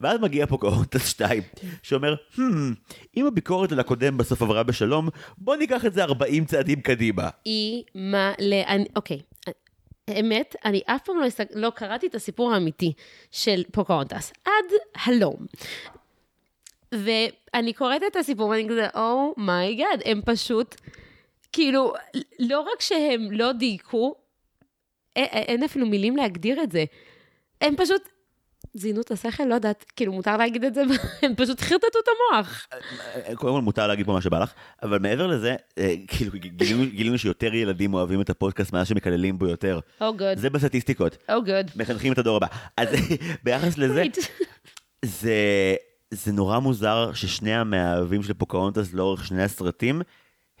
[0.00, 1.42] ואז מגיע פוקהונטס 2,
[1.82, 2.40] שאומר, hmm,
[3.16, 7.28] אם הביקורת על הקודם בסוף עברה בשלום, בוא ניקח את זה 40 צעדים קדימה.
[7.44, 8.56] היא מלא...
[8.66, 9.20] אני- אוקיי,
[10.08, 11.48] האמת, אני אף פעם לא, הסתק...
[11.54, 12.92] לא קראתי את הסיפור האמיתי
[13.30, 14.64] של פוקהונטס, עד
[15.04, 15.46] הלום.
[16.92, 20.74] ואני קוראת את הסיפור ואני כזה, oh my god, הם פשוט,
[21.52, 21.92] כאילו,
[22.38, 24.14] לא רק שהם לא דייקו,
[25.16, 26.84] אין אפילו מילים להגדיר את זה.
[27.60, 28.08] הם פשוט
[28.74, 30.82] זיינו את השכל, לא יודעת, כאילו, מותר להגיד את זה,
[31.22, 32.66] הם פשוט חרטטו את המוח.
[33.34, 37.18] קודם כל מותר להגיד פה מה שבא לך, אבל מעבר לזה, אה, כאילו גילינו, גילינו
[37.18, 39.80] שיותר ילדים אוהבים את הפודקאסט מאז שמקללים בו יותר.
[40.00, 40.38] oh good.
[40.38, 41.16] זה בסטטיסטיקות.
[41.28, 41.70] oh good.
[41.76, 42.46] מחנכים את הדור הבא.
[42.76, 42.88] אז
[43.44, 44.02] ביחס לזה,
[45.04, 45.34] זה,
[46.10, 50.02] זה נורא מוזר ששני המאהבים של פוקהונטס לאורך שני הסרטים,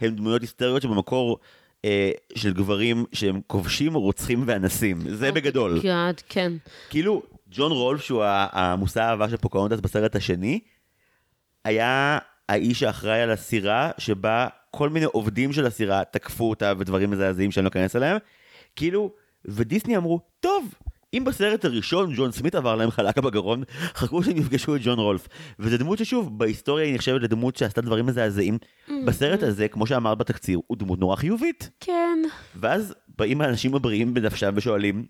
[0.00, 1.38] הם דמויות היסטוריות שבמקור...
[1.84, 4.98] אה, של גברים שהם כובשים, רוצחים ואנסים.
[5.08, 5.80] זה בגדול.
[5.82, 6.52] גאד, כן.
[6.90, 7.22] כאילו,
[7.54, 10.60] ג'ון רולף, שהוא המושא האהבה של פוקהונטס בסרט השני,
[11.64, 17.50] היה האיש האחראי על הסירה, שבה כל מיני עובדים של הסירה תקפו אותה ודברים מזעזעים
[17.50, 18.16] שאני לא אכנס אליהם.
[18.76, 19.12] כאילו,
[19.44, 20.74] ודיסני אמרו, טוב,
[21.14, 23.62] אם בסרט הראשון ג'ון סמית עבר להם חלקה בגרון,
[23.94, 25.28] חכו שהם יפגשו את ג'ון רולף.
[25.58, 28.58] וזו דמות ששוב, בהיסטוריה היא נחשבת לדמות שעשתה דברים מזעזעים.
[29.06, 31.70] בסרט הזה, כמו שאמרת בתקציר, הוא דמות נורא חיובית.
[31.80, 32.18] כן.
[32.56, 35.06] ואז באים האנשים הבריאים בנפשם ושואלים,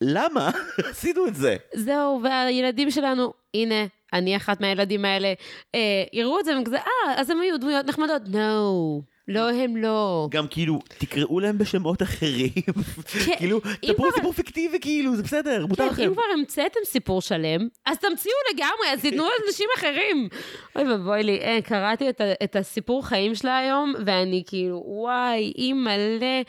[0.00, 0.50] למה
[0.90, 1.56] עשינו את זה?
[1.74, 5.32] זהו, והילדים שלנו, הנה, אני אחת מהילדים האלה,
[5.74, 8.22] אה, יראו את זה והם כזה, אה, אז הם היו דמויות נחמדות.
[8.22, 10.28] No, לא, הם לא.
[10.30, 12.50] גם כאילו, תקראו להם בשמות אחרים.
[13.38, 16.02] כאילו, אם תפרו סיפור פיקטיבי כאילו, זה בסדר, מותר כן, לכם.
[16.02, 20.28] אם כבר המצאתם סיפור שלם, אז תמציאו לגמרי, אז תיתנו לאנשים אחרים.
[20.76, 22.08] אוי ואבוי לי, אה, קראתי
[22.44, 26.42] את הסיפור חיים שלה היום, ואני כאילו, וואי, היא מלא...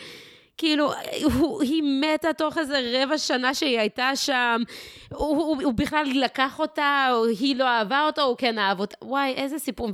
[0.58, 0.92] כאילו,
[1.24, 4.62] הוא, היא מתה תוך איזה רבע שנה שהיא הייתה שם,
[5.14, 8.96] הוא, הוא, הוא בכלל לקח אותה, או היא לא אהבה אותו, הוא כן אהב אותה,
[9.02, 9.90] וואי, איזה סיפור,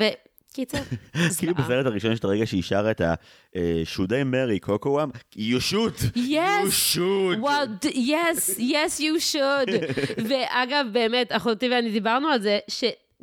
[0.52, 0.78] וקיצר,
[1.38, 1.54] כאילו זוועה.
[1.54, 3.13] בסרט הראשון יש את הרגע שהיא שרה את ה...
[3.95, 5.10] should I marry קוקוואם?
[5.36, 5.38] You
[5.71, 6.17] should.
[6.17, 6.65] Yes.
[6.65, 7.39] You should.
[7.86, 9.71] ד- yes, yes you should.
[10.30, 12.60] ואגב, באמת, אחותי ואני דיברנו על זה,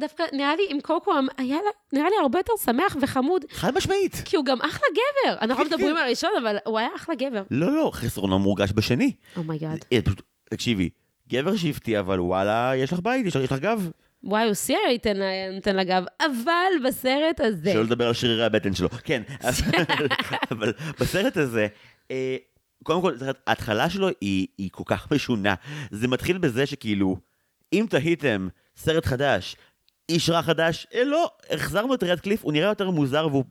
[0.00, 4.22] שדווקא נראה לי עם קוקואום, היה לה, נראה לי הרבה יותר שמח וחמוד, חד משמעית.
[4.24, 5.36] כי הוא גם אחלה גבר.
[5.40, 5.96] אנחנו כן, מדברים כן.
[5.96, 7.42] על הראשון, אבל הוא היה אחלה גבר.
[7.50, 9.12] לא, לא, חסרונו מורגש בשני.
[9.36, 9.84] oh my god.
[9.92, 10.88] אה, פשוט, תקשיבי,
[11.28, 13.90] גבר שהפתיע, אבל וואלה, יש לך בית, יש לך יש לך גב.
[14.24, 15.16] וואי, הוא סייע ייתן,
[15.54, 18.88] נותן לה גב, אבל בסרט הזה, שלא לדבר על שרירי הבטן שלו.
[18.90, 20.06] כן, אבל-
[20.50, 21.66] אבל בסרט הזה,
[22.10, 22.36] אה,
[22.82, 23.14] קודם כל,
[23.46, 25.54] ההתחלה שלו היא היא כל כך משונה.
[25.90, 27.16] זה מתחיל בזה שכאילו,
[27.72, 29.56] אם תהיתם סרט חדש,
[30.10, 33.44] איש רע חדש, אה, לא, החזרנו את ריאד קליף, הוא נראה יותר מוזר והוא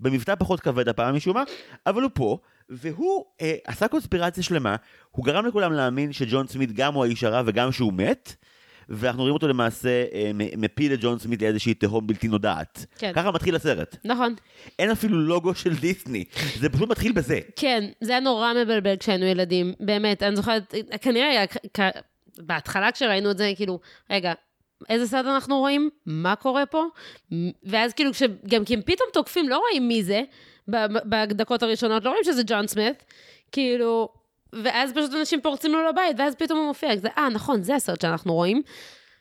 [0.00, 1.42] במבטא פחות כבד הפעם משום מה,
[1.86, 4.76] אבל הוא פה, והוא אה, עשה קונספירציה שלמה,
[5.10, 8.34] הוא גרם לכולם להאמין שג'ון סמית גם הוא האיש הרע וגם שהוא מת,
[8.88, 12.86] ואנחנו רואים אותו למעשה אה, מפיל את ג'ון סמית לאיזושהי תהום בלתי נודעת.
[12.98, 13.12] כן.
[13.14, 13.96] ככה מתחיל הסרט.
[14.04, 14.34] נכון.
[14.78, 16.24] אין אפילו לוגו של דיסני,
[16.58, 17.40] זה פשוט מתחיל בזה.
[17.56, 21.98] כן, זה היה נורא מבלבל כשהיינו ילדים, באמת, אני זוכרת, כנראה היה, כ-
[22.38, 24.32] בהתחלה כשראינו את זה, כאילו, רגע,
[24.88, 25.90] איזה סרט אנחנו רואים?
[26.06, 26.84] מה קורה פה?
[27.62, 28.10] ואז כאילו,
[28.46, 30.22] גם כי הם פתאום תוקפים, לא רואים מי זה,
[31.04, 33.04] בדקות הראשונות, לא רואים שזה ג'ון סמית,
[33.52, 34.08] כאילו,
[34.52, 38.00] ואז פשוט אנשים פורצים לו לבית, ואז פתאום הוא מופיע, זה, אה, נכון, זה הסרט
[38.00, 38.62] שאנחנו רואים.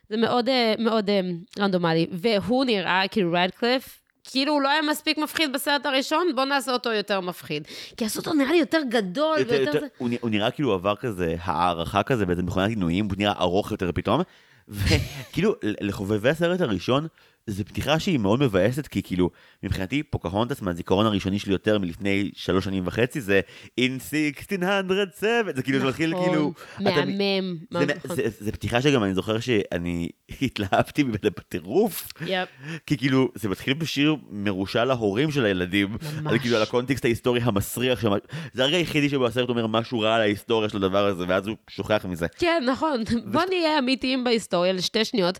[0.09, 1.19] זה מאוד, אה, מאוד אה,
[1.59, 2.07] רנדומלי.
[2.11, 6.91] והוא נראה, כאילו, רדקליף, כאילו הוא לא היה מספיק מפחיד בסרט הראשון, בוא נעשה אותו
[6.91, 7.67] יותר מפחיד.
[7.97, 9.65] כי עשו אותו נראה לי יותר גדול יותר- ויותר...
[9.65, 9.87] יותר- זה...
[10.21, 14.21] הוא נראה כאילו עבר כזה הערכה כזה באיזה מכונת עינויים, הוא נראה ארוך יותר פתאום.
[14.67, 17.07] וכאילו, לחובבי הסרט הראשון,
[17.47, 19.29] זו פתיחה שהיא מאוד מבאסת, כי כאילו,
[19.63, 23.41] מבחינתי, פוקהונטס מהזיכרון הראשוני שלי יותר מלפני שלוש שנים וחצי, זה
[23.79, 26.53] In 1607, זה כאילו, זה מתחיל כאילו...
[26.75, 27.57] אתה- מהמם.
[27.71, 28.15] זה- נכון.
[28.15, 30.09] זה- זה פתיחה שגם אני זוכר שאני
[30.41, 32.07] התלהבתי ממנה בטירוף.
[32.27, 32.49] יפ.
[32.85, 35.89] כי כאילו, זה מתחיל בשיר מרושע להורים של הילדים.
[35.91, 36.33] ממש.
[36.33, 38.11] על, כאילו, על הקונטקסט ההיסטורי המסריח שם.
[38.53, 41.55] זה הרגע היחידי שבו הסרט אומר משהו רע על ההיסטוריה של הדבר הזה, ואז הוא
[41.69, 42.27] שוכח מזה.
[42.27, 43.03] כן, נכון.
[43.31, 45.39] בוא נהיה אמיתיים בהיסטוריה לשתי שניות,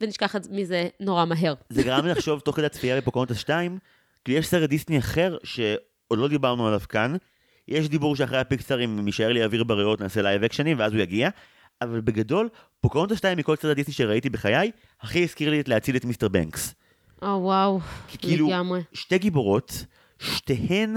[0.00, 1.54] ונשכח מזה נורא מהר.
[1.68, 3.78] זה גרם לי לחשוב תוך כדי הצפייה בפוקהונטס 2,
[4.24, 7.16] כי יש סרט דיסני אחר שעוד לא דיברנו עליו כאן.
[7.68, 11.28] יש דיבור שאחרי הפיקסרים, אם יישאר לי אוויר בריאות, נעשה live action־ים, ואז הוא יגיע.
[11.82, 12.48] אבל בגדול,
[12.80, 16.74] פוקהונטס 2 מכל סרט דיסני שראיתי בחיי, הכי הזכיר לי את להציל את מיסטר בנקס.
[17.22, 17.80] או, וואו.
[18.08, 18.80] כי כאילו, לגמרי.
[18.92, 19.84] שתי גיבורות,
[20.18, 20.96] שתיהן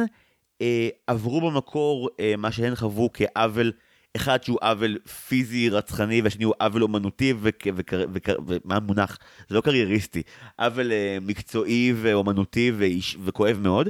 [0.61, 3.71] אה, עברו במקור אה, מה שהן חוו כעוול,
[4.15, 4.97] אחד שהוא עוול
[5.27, 9.17] פיזי רצחני והשני הוא עוול אומנותי ומה המונח?
[9.49, 10.21] זה לא קרייריסטי,
[10.59, 13.89] עוול אה, מקצועי ואומנותי ואיש, וכואב מאוד.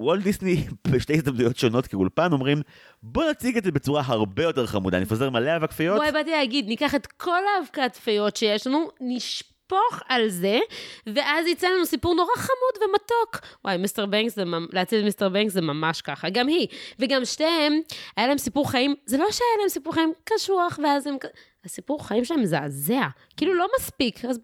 [0.00, 2.62] ווולט דיסני בשתי הזדמנויות שונות כאולפן אומרים
[3.02, 5.98] בוא נציג את זה בצורה הרבה יותר חמודה, נפזר מלא אבק פיות.
[5.98, 10.58] וואי, באתי להגיד, ניקח את כל האבקת פיות שיש לנו, נשפוך לשפוך על זה,
[11.06, 13.46] ואז יצא לנו סיפור נורא חמוד ומתוק.
[13.64, 14.38] וואי, מיסטר בנקס,
[14.72, 16.30] להציל את מיסטר בנקס זה ממש ככה.
[16.30, 16.66] גם היא,
[16.98, 17.72] וגם שתיהם,
[18.16, 21.16] היה להם סיפור חיים, זה לא שהיה להם סיפור חיים קשוח, ואז הם...
[21.64, 23.06] הסיפור חיים שלהם מזעזע.
[23.36, 24.38] כאילו, לא מספיק, אז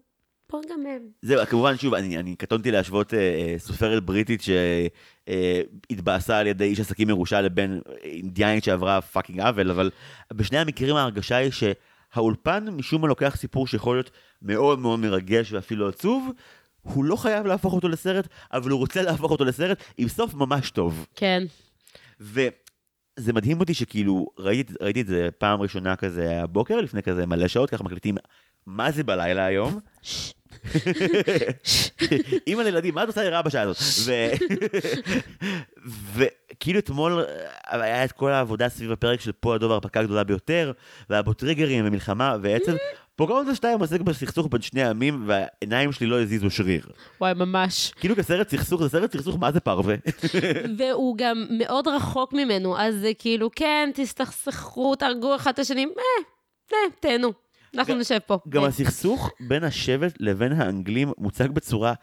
[0.51, 1.01] בוא גם הם.
[1.21, 4.41] זהו, כמובן, שוב, אני, אני קטונתי להשוות אה, אה, סופרת בריטית
[5.89, 9.91] שהתבאסה על ידי איש עסקים מרושע לבין אינדיאנית שעברה fucking עוול, אבל
[10.33, 11.51] בשני המקרים ההרגשה היא
[12.17, 16.31] שהאולפן משום מה לוקח סיפור שיכול להיות מאוד מאוד מרגש ואפילו עצוב,
[16.81, 20.71] הוא לא חייב להפוך אותו לסרט, אבל הוא רוצה להפוך אותו לסרט עם סוף ממש
[20.71, 21.05] טוב.
[21.15, 21.43] כן.
[22.19, 27.47] וזה מדהים אותי שכאילו, ראיתי, ראיתי את זה פעם ראשונה כזה הבוקר, לפני כזה מלא
[27.47, 28.17] שעות, ככה מקליטים,
[28.65, 29.79] מה זה בלילה היום?
[32.47, 33.77] אימא לילדים, מה את עושה לרעה בשעה הזאת?
[35.87, 36.23] ו-
[36.57, 40.71] וכאילו אתמול אה, היה את כל העבודה סביב הפרק של פה הדוב ההרפתקה הגדולה ביותר,
[41.09, 42.75] והיה בו טריגרים ומלחמה, ועצם
[43.15, 46.81] פוקהונטס 2 עוסק בסכסוך בין שני העמים, והעיניים שלי לא הזיזו שריר.
[47.21, 47.91] וואי, ממש.
[47.99, 49.95] כאילו כסרט סכסוך, זה סרט סכסוך, מה זה פרווה?
[50.77, 56.23] והוא גם מאוד רחוק ממנו, אז זה כאילו, כן, תסתכסכו, תהרגו אחד את השני, אה,
[56.73, 57.33] אה, תהנו.
[57.75, 58.37] אנחנו נשב פה.
[58.49, 58.67] גם אה.
[58.67, 61.93] הסכסוך בין השבט לבין האנגלים מוצג בצורה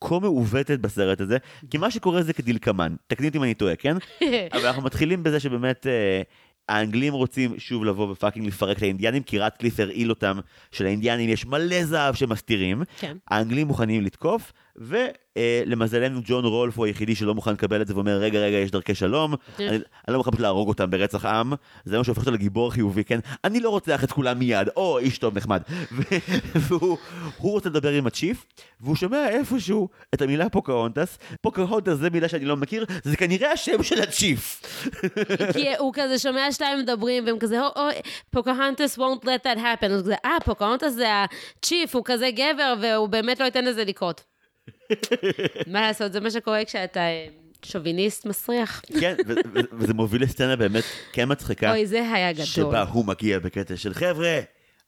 [0.00, 1.36] כה מעוותת בסרט הזה,
[1.70, 3.96] כי מה שקורה זה כדלקמן, תקני אותי אם אני טועה, כן?
[4.54, 6.22] אבל אנחנו מתחילים בזה שבאמת אה,
[6.68, 10.38] האנגלים רוצים שוב לבוא ופאקינג לפרק את האינדיאנים, כי רטקליף הרעיל אותם
[10.72, 12.82] שלאינדיאנים יש מלא זהב שמסתירים.
[12.98, 13.16] כן.
[13.28, 18.38] האנגלים מוכנים לתקוף, ולמזלנו ג'ון רולף הוא היחידי שלא מוכן לקבל את זה ואומר, רגע,
[18.38, 21.52] רגע, יש דרכי שלום, אני, אני לא מוכן פשוט להרוג אותם ברצח עם,
[21.84, 23.18] זה מה שהופך אותו לגיבור חיובי, כן?
[23.44, 25.62] אני לא רוצח את כולם מיד, או איש טוב נחמד.
[26.68, 26.98] והוא
[27.38, 28.46] הוא רוצה לדבר עם הצ'יף,
[28.80, 33.82] והוא שומע איפשהו את המילה פוקהונטס, פוקהונטס זה מילה שאני לא מכיר, זה כנראה השם
[33.82, 34.62] של הצ'יף.
[35.52, 40.10] כי הוא כזה שומע שניים מדברים, והם כזה, "Oh, פוקהונטס won't let that happen.
[40.24, 44.37] אה, פוקהונטס זה הצ'יף, הוא כזה גבר, והוא באמת לא ייתן לזה לקרות.
[45.66, 47.26] מה לעשות, זה מה שקורה כשאתה אה,
[47.64, 48.82] שוביניסט מסריח.
[49.00, 49.14] כן,
[49.78, 51.70] וזה מוביל לסצנה באמת כן מצחיקה.
[51.70, 52.44] אוי, זה היה גדול.
[52.44, 54.40] שבה הוא מגיע בקטע של חבר'ה,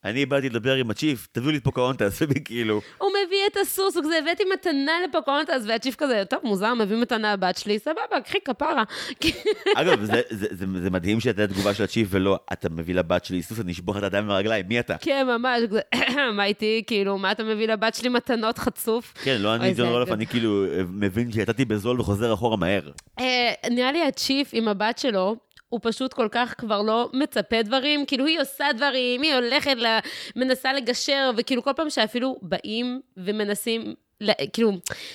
[0.05, 4.05] אני באתי לדבר עם הצ'יף, תביאו לי את פוקהונטס, וכאילו, הוא מביא את הסוס, הוא
[4.05, 8.83] כזה, הבאתי מתנה לפוקהונטס, והצ'יף כזה, טוב, מוזר, מביא מתנה לבת שלי, סבבה, קחי כפרה.
[9.81, 13.43] אגב, זה, זה, זה, זה מדהים שהייתה תגובה של הצ'יף ולא, אתה מביא לבת שלי
[13.43, 14.97] סוס, אני אשבור את הדם מהרגליים, מי אתה?
[15.01, 15.63] כן, ממש,
[16.37, 19.15] מה איתי, כאילו, מה אתה מביא לבת שלי מתנות חצוף?
[19.25, 22.91] כן, לא אני ג'ון רולף, אני כאילו אה, מבין שיצאתי בזול וחוזר אחורה מהר.
[23.21, 25.37] אה, נראה לי הצ'יף עם הבת שלו,
[25.71, 29.87] הוא פשוט כל כך כבר לא מצפה דברים, כאילו היא עושה דברים, היא הולכת, ל...
[30.37, 34.73] מנסה לגשר, וכאילו כל פעם שאפילו באים ומנסים, ל- כאילו,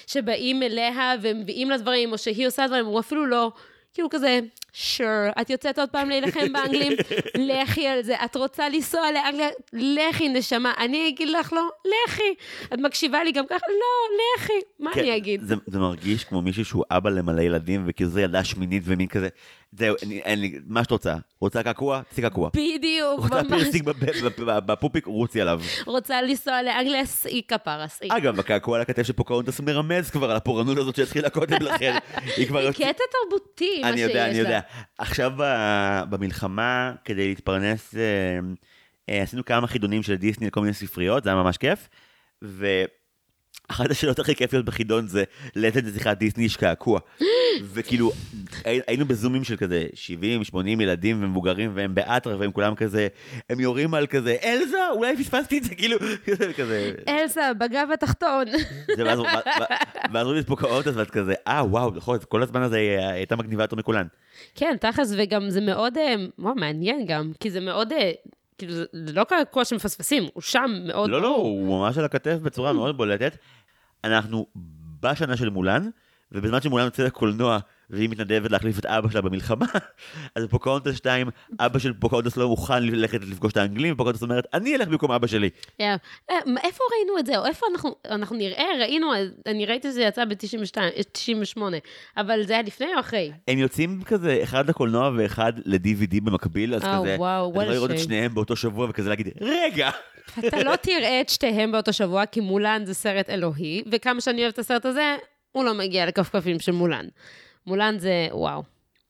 [0.07, 3.51] שבאים אליה ומביאים לה דברים, או שהיא עושה דברים, הוא אפילו לא,
[3.95, 4.39] כאילו כזה,
[4.73, 6.91] sure, את יוצאת עוד פעם להילחם באנגלים?
[7.49, 8.15] לכי על זה.
[8.25, 9.49] את רוצה לנסוע לאנגליה?
[9.73, 10.73] לכי, נשמה.
[10.77, 11.69] אני אגיד לך לא?
[11.85, 12.33] לכי.
[12.73, 13.65] את מקשיבה לי גם ככה?
[13.69, 14.53] לא, לכי.
[14.79, 15.41] מה כן, אני אגיד?
[15.41, 19.27] זה, זה מרגיש כמו מישהו שהוא אבא למלא ילדים, וכאילו זה ילדה שמינית ומין כזה,
[19.77, 21.15] זהו, אני, אין לי, מה שאת רוצה.
[21.41, 22.01] רוצה קעקוע?
[22.09, 22.49] תעשי קעקוע.
[22.49, 23.61] בדיוק, רוצה ממש.
[23.63, 23.95] פירסינג בב-
[24.37, 25.05] בב- בפופיק?
[25.05, 25.61] רוצי עליו.
[25.85, 28.07] רוצה לנסוע לאנגליה, סעי כפרה, סעי.
[28.11, 31.95] אגב, הקעקוע על הכתף של פוקהונטס מרמז כבר על הפורענות הזאת שהתחילה קודם לכן.
[32.37, 32.71] היא כבר...
[32.71, 34.11] קטע תרבותי, מה אני שיש לה.
[34.11, 34.59] יודע, אני יודע.
[34.97, 35.31] עכשיו
[36.09, 38.01] במלחמה, כדי להתפרנס, אה,
[39.09, 41.89] אה, עשינו כמה חידונים של דיסני לכל מיני ספריות, זה היה ממש כיף.
[43.69, 45.23] ואחת השאלות הכי כיפיות בחידון זה,
[45.55, 46.99] לאיזה נסיכת דיסני יש קעקוע.
[47.73, 48.11] וכאילו,
[48.65, 53.07] הי- היינו בזומים של כזה 70, 80 ילדים ומבוגרים, והם באטרה, והם כולם כזה,
[53.49, 55.97] הם יורים על כזה, אלזה, אולי פספסתי את זה, כאילו,
[56.57, 56.91] כזה.
[57.07, 58.45] אלסה, בגב התחתון.
[60.13, 63.63] ואז רואים את פוקהונטס, ואת כזה, אה, וואו, נכון, כל הזמן הזה היא הייתה מגניבה
[63.63, 64.07] יותר מכולן.
[64.55, 68.11] כן, תכלס, וגם זה מאוד, אה, וואו, מעניין גם, כי זה מאוד, אה,
[68.57, 71.35] כאילו, זה לא קעקוע שמפספסים, הוא שם מאוד לא, לא.
[71.35, 73.37] הוא ממש על הכתף בצורה מאוד בולטת.
[74.03, 74.47] אנחנו
[74.99, 75.89] בשנה של מולן,
[76.31, 79.65] ובזמן שמולן יוצא לקולנוע, והיא מתנדבת להחליף את אבא שלה במלחמה,
[80.35, 84.75] אז בפוקהונטס 2, אבא של פוקהונטס לא מוכן ללכת לפגוש את האנגלים, ופוקהונטס אומרת, אני
[84.75, 85.49] אלך במקום אבא שלי.
[85.81, 85.95] אה,
[86.31, 87.37] אה, איפה ראינו את זה?
[87.37, 89.07] או איפה אנחנו, אנחנו נראה, ראינו,
[89.45, 91.61] אני ראיתי שזה יצא ב-98,
[92.17, 93.31] אבל זה היה לפני או אחרי?
[93.47, 97.91] הם יוצאים כזה, אחד לקולנוע ואחד ל-DVD במקביל, אז אה, כזה, וואו, what a לראות
[97.91, 97.99] את.
[97.99, 99.89] שניהם באותו שבוע וכזה להגיד, רגע!
[100.47, 104.53] אתה לא תראה את שתיהם באותו שבוע, כי מולן זה סרט אלוהי, וכמה שאני אוהבת
[104.53, 105.15] את הסרט הזה,
[105.51, 107.05] הוא לא מגיע לכפכפים של מולן.
[107.67, 108.63] מולן זה, וואו,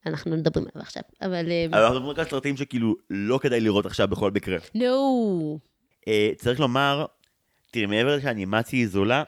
[0.06, 1.52] אנחנו מדברים עליו עכשיו, אבל...
[1.52, 4.58] אה, אבל אנחנו מדברים על סרטים שכאילו לא כדאי לראות עכשיו בכל מקרה.
[4.76, 5.60] נו.
[6.08, 7.06] אה, צריך לומר,
[7.72, 9.24] תראי, מעבר לזה שהאנימציה היא זולה,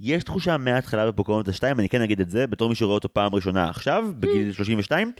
[0.00, 3.34] יש תחושה מההתחלה בפוקהונטס 2, אני כן אגיד את זה, בתור מי שרואה אותו פעם
[3.34, 5.12] ראשונה עכשיו, בגיל 32,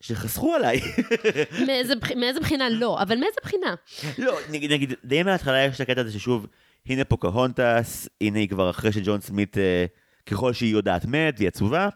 [0.00, 0.80] שחסכו עליי.
[2.16, 3.74] מאיזה בחינה לא, אבל מאיזה בחינה?
[4.18, 6.46] לא, נגיד, נגיד, די מההתחלה יש את הקטע הזה ששוב,
[6.86, 9.86] הנה פוקהונטס, הנה היא כבר אחרי שג'ון סמית, אה,
[10.26, 11.88] ככל שהיא יודעת מת, והיא עצובה,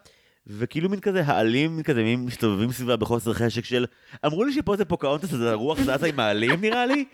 [0.46, 3.86] וכאילו מין כזה העלים, כזה, מין מסתובבים סביבה בחוסר חשק של,
[4.26, 7.04] אמרו לי שפה זה פוקהונטס, אז הרוח זזה עם העלים נראה לי,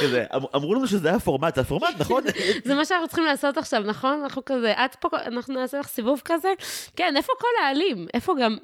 [0.00, 2.22] כזה, אמ- אמרו לנו שזה הפורמט, זה הפורמט, נכון?
[2.64, 4.20] זה מה שאנחנו צריכים לעשות עכשיו, נכון?
[4.22, 6.48] אנחנו כזה, את פה, אנחנו נעשה לך סיבוב כזה?
[6.96, 8.06] כן, איפה כל העלים?
[8.14, 8.56] איפה גם...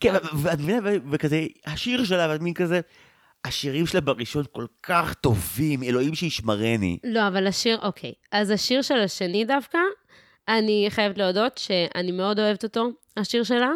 [0.00, 0.78] כן, ואת מבינה,
[1.10, 2.80] וכזה, השיר שלה, ואת מין כזה,
[3.44, 6.98] השירים שלה בראשון כל כך טובים, אלוהים שישמרני.
[7.04, 8.12] לא, אבל השיר, אוקיי.
[8.32, 9.78] אז השיר של השני דווקא,
[10.48, 13.70] אני חייבת להודות שאני מאוד אוהבת אותו, השיר שלה,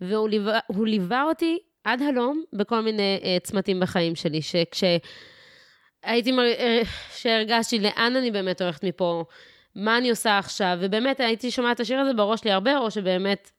[0.00, 6.42] והוא ליווה, ליווה אותי עד הלום בכל מיני uh, צמתים בחיים שלי, שכשהייתי, מר...
[6.42, 6.82] אה,
[7.16, 9.24] שהרגשתי לאן אני באמת הולכת מפה,
[9.74, 13.50] מה אני עושה עכשיו, ובאמת הייתי שומעת את השיר הזה בראש לי הרבה, או שבאמת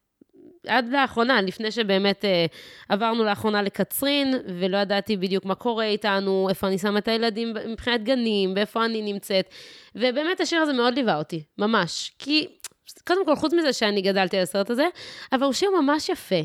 [0.68, 2.46] עד לאחרונה, לפני שבאמת אה,
[2.90, 8.04] עברנו לאחרונה לקצרין, ולא ידעתי בדיוק מה קורה איתנו, איפה אני שמה את הילדים מבחינת
[8.04, 9.50] גנים, ואיפה אני נמצאת.
[9.96, 12.12] ובאמת השיר הזה מאוד ליווה אותי, ממש.
[12.20, 12.48] כי,
[13.08, 14.88] קודם כל, חוץ מזה שאני גדלתי על הסרט הזה,
[15.32, 16.42] אבל הוא שיר ממש יפה.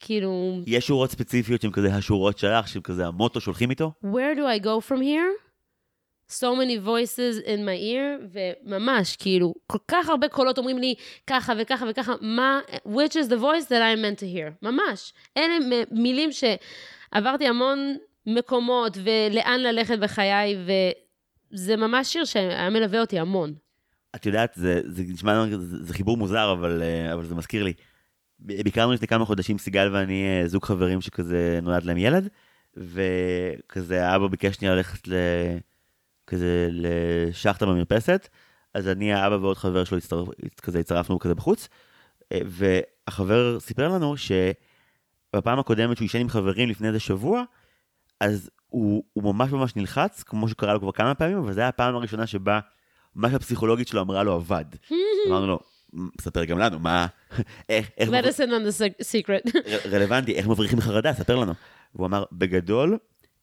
[0.00, 3.92] כאילו, יש שורות ספציפיות שהן כזה השורות שלך, שהן כזה המוטו שהולכים איתו?
[4.04, 5.49] where do I go from here?
[6.30, 10.94] So many voices in my ear, וממש, כאילו, כל כך הרבה קולות אומרים לי
[11.26, 15.12] ככה וככה וככה, מה, which is the voice that I'm meant to hear, ממש.
[15.36, 15.54] אלה
[15.90, 20.56] מילים שעברתי המון מקומות ולאן ללכת בחיי,
[21.52, 23.54] וזה ממש שיר שהיה מלווה אותי המון.
[24.14, 27.72] את יודעת, זה, זה נשמע, זה, זה חיבור מוזר, אבל, אה, אבל זה מזכיר לי.
[28.38, 32.28] ביקרנו לפני כמה חודשים, סיגל ואני, אה, זוג חברים שכזה נולד להם ילד,
[32.76, 35.14] וכזה האבא ביקש שנייה ללכת ל...
[36.30, 38.28] כזה לשחטה במרפסת,
[38.74, 40.28] אז אני, האבא ועוד חבר שלו הצטרף,
[40.62, 41.68] כזה הצטרפנו כזה בחוץ,
[42.32, 47.42] אה, והחבר סיפר לנו שבפעם הקודמת שהוא ישן עם חברים לפני איזה שבוע,
[48.20, 51.68] אז הוא, הוא ממש ממש נלחץ, כמו שקרה לו כבר כמה פעמים, אבל זו הייתה
[51.68, 52.60] הפעם הראשונה שבה
[53.14, 54.64] מה שהפסיכולוגית שלו אמרה לו עבד.
[55.28, 55.58] אמרנו לו,
[56.20, 57.06] ספר גם לנו, מה,
[57.68, 59.58] איך, איך, מבר- medicine on the sec- secret.
[59.92, 61.52] רלוונטי, איך מבריחים מחרדה, ספר לנו.
[61.94, 62.98] והוא אמר, בגדול,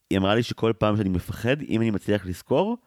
[0.09, 2.77] היא אמרה לי שכל פעם שאני מפחד, אם אני מצליח לזכור,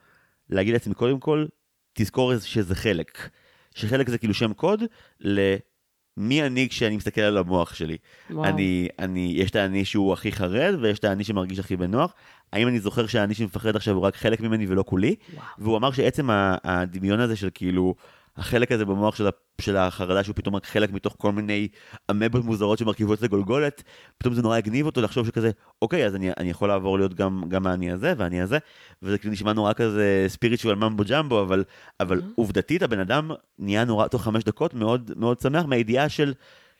[0.50, 1.46] להגיד לעצמי קודם כל,
[1.92, 3.28] תזכור שזה חלק.
[3.74, 4.82] שחלק זה כאילו שם קוד
[5.20, 7.96] למי אני כשאני מסתכל על המוח שלי.
[8.30, 8.44] וואו.
[8.44, 12.14] אני, אני, יש את האני שהוא הכי חרד, ויש את האני שמרגיש הכי בנוח.
[12.52, 15.14] האם אני זוכר שהאני שמפחד עכשיו הוא רק חלק ממני ולא כולי?
[15.34, 15.44] וואו.
[15.58, 16.28] והוא אמר שעצם
[16.64, 17.94] הדמיון הזה של כאילו,
[18.36, 19.28] החלק הזה במוח של,
[19.60, 21.68] של החרדה שהוא פתאום רק חלק מתוך כל מיני
[22.10, 23.82] אמבות מוזרות שמרכיבות את הגולגולת,
[24.18, 25.50] פתאום זה נורא הגניב אותו לחשוב שכזה,
[25.82, 28.58] אוקיי, אז אני, אני יכול לעבור להיות גם, גם האני הזה והאני הזה,
[29.02, 31.64] וזה כאילו נשמע נורא כזה ספיריטואל ממבו ג'מבו, אבל,
[32.00, 36.34] אבל עובדתית הבן אדם נהיה נורא תוך חמש דקות מאוד מאוד שמח מהידיעה של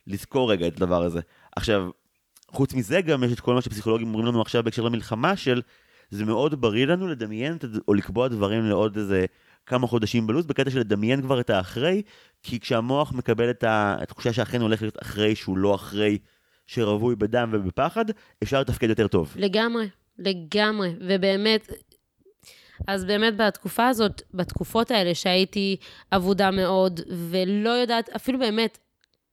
[0.07, 1.21] לזכור רגע את הדבר הזה.
[1.57, 1.91] עכשיו,
[2.51, 5.63] חוץ מזה גם יש את כל מה שפסיכולוגים אומרים לנו עכשיו בהקשר למלחמה של
[6.11, 7.57] זה מאוד בריא לנו לדמיין
[7.89, 9.27] או לקבוע דברים לעוד איזה
[9.67, 12.03] כמה חודשים בלו"ז, בקטע של לדמיין כבר את האחרי,
[12.43, 16.19] כי כשהמוח מקבל את התחושה שאכן הולך להיות אחרי שהוא לא אחרי
[16.67, 18.05] שרווי בדם ובפחד,
[18.43, 19.35] אפשר לתפקד יותר טוב.
[19.37, 21.73] לגמרי, לגמרי, ובאמת,
[22.87, 25.77] אז באמת בתקופה הזאת, בתקופות האלה שהייתי
[26.13, 28.79] אבודה מאוד, ולא יודעת, אפילו באמת,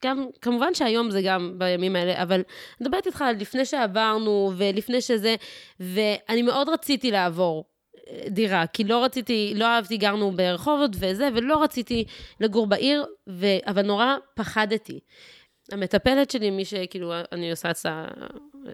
[0.04, 2.44] גם, כמובן שהיום זה גם בימים האלה, אבל אני
[2.82, 5.36] מדברת איתך על לפני שעברנו, ולפני שזה,
[5.80, 7.66] ואני מאוד רציתי לעבור
[8.28, 12.06] דירה, כי לא רציתי, לא אהבתי, גרנו ברחובות וזה, ולא רציתי
[12.40, 13.46] לגור בעיר, ו...
[13.66, 15.00] אבל נורא פחדתי.
[15.72, 18.08] המטפלת שלי, מי שכאילו, אני עושה אצלה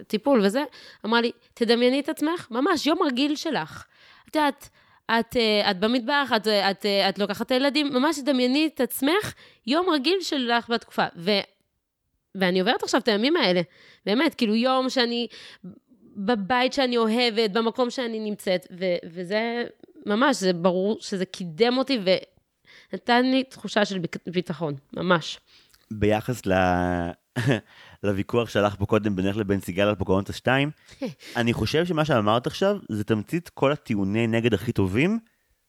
[0.08, 0.64] טיפול וזה,
[1.06, 3.86] אמרה לי, תדמייני את עצמך, ממש יום רגיל שלך.
[4.30, 4.70] את יודעת,
[5.06, 8.82] את, אה, את במטבח, את, אה, את, אה, את לוקחת את הילדים, ממש תדמייני את
[8.82, 9.34] עצמך
[9.68, 11.06] יום רגיל שלך בתקופה.
[11.16, 11.32] ו,
[12.36, 13.62] ואני עוברת עכשיו את הימים האלה,
[14.06, 15.28] באמת, כאילו יום שאני
[16.16, 19.64] בבית שאני אוהבת, במקום שאני נמצאת, ו, וזה
[20.06, 22.00] ממש, זה ברור שזה קידם אותי
[22.92, 25.40] ונתן לי תחושה של ביטחון, ממש.
[25.92, 26.54] ביחס ל...
[28.04, 30.72] לוויכוח שהלך פה קודם בינך לבין סיגל על פוקהונטס 2,
[31.36, 35.20] אני חושב שמה שאמרת עכשיו זה תמצית כל הטיעוני נגד הכי טובים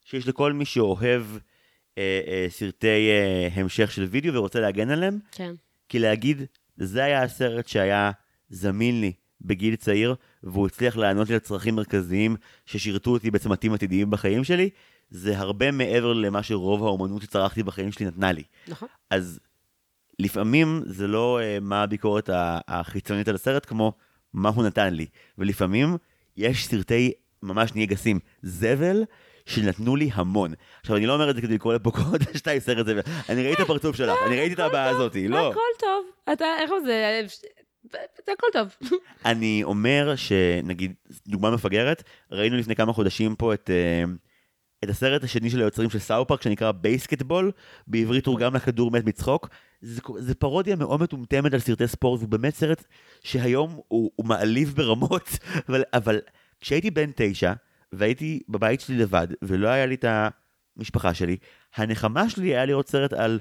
[0.05, 1.23] שיש לכל מי שאוהב
[1.99, 5.55] אה, אה, סרטי אה, המשך של וידאו ורוצה להגן עליהם, כן.
[5.89, 6.43] כי להגיד,
[6.77, 8.11] זה היה הסרט שהיה
[8.49, 10.15] זמין לי בגיל צעיר,
[10.45, 12.37] והוא הצליח לענות לי על צרכים מרכזיים
[12.67, 14.71] ששירתו אותי בצמתים עתידיים בחיים שלי,
[15.11, 18.43] זה הרבה מעבר למה שרוב האומנות שצרכתי בחיים שלי נתנה לי.
[18.69, 18.89] נכון.
[19.11, 19.41] אז
[20.19, 22.31] לפעמים זה לא uh, מה הביקורת
[22.69, 23.93] החיצונית על הסרט, כמו
[24.33, 25.07] מה הוא נתן לי.
[25.39, 25.97] ולפעמים
[26.37, 29.05] יש סרטי ממש נהיה גסים, זבל,
[29.47, 30.53] שנתנו לי המון.
[30.81, 33.01] עכשיו, אני לא אומר את זה כדי לקרוא לפוקהונטס שתיים סרט זבל.
[33.29, 35.51] אני ראיתי את הפרצוף שלך, אני ראיתי את הבעיה הזאת, לא.
[35.51, 36.07] הכל טוב.
[36.33, 37.21] אתה, איך זה?
[37.93, 38.91] זה הכל טוב.
[39.25, 40.93] אני אומר שנגיד,
[41.29, 44.05] דוגמה מפגרת, ראינו לפני כמה חודשים פה את, אה,
[44.85, 47.53] את הסרט השני של היוצרים של סאות' פארק, שנקרא בייסקטבול,
[47.87, 49.49] בעברית תורגם לכדור מת מצחוק.
[49.81, 52.85] זה, זה פרודיה מאוד מטומטמת על סרטי ספורט, והוא באמת סרט
[53.23, 55.29] שהיום הוא, הוא מעליב ברמות,
[55.69, 56.21] אבל, אבל
[56.61, 57.53] כשהייתי בן תשע,
[57.93, 60.05] והייתי בבית שלי לבד, ולא היה לי את
[60.77, 61.37] המשפחה שלי,
[61.77, 63.41] הנחמה שלי היה לראות סרט על,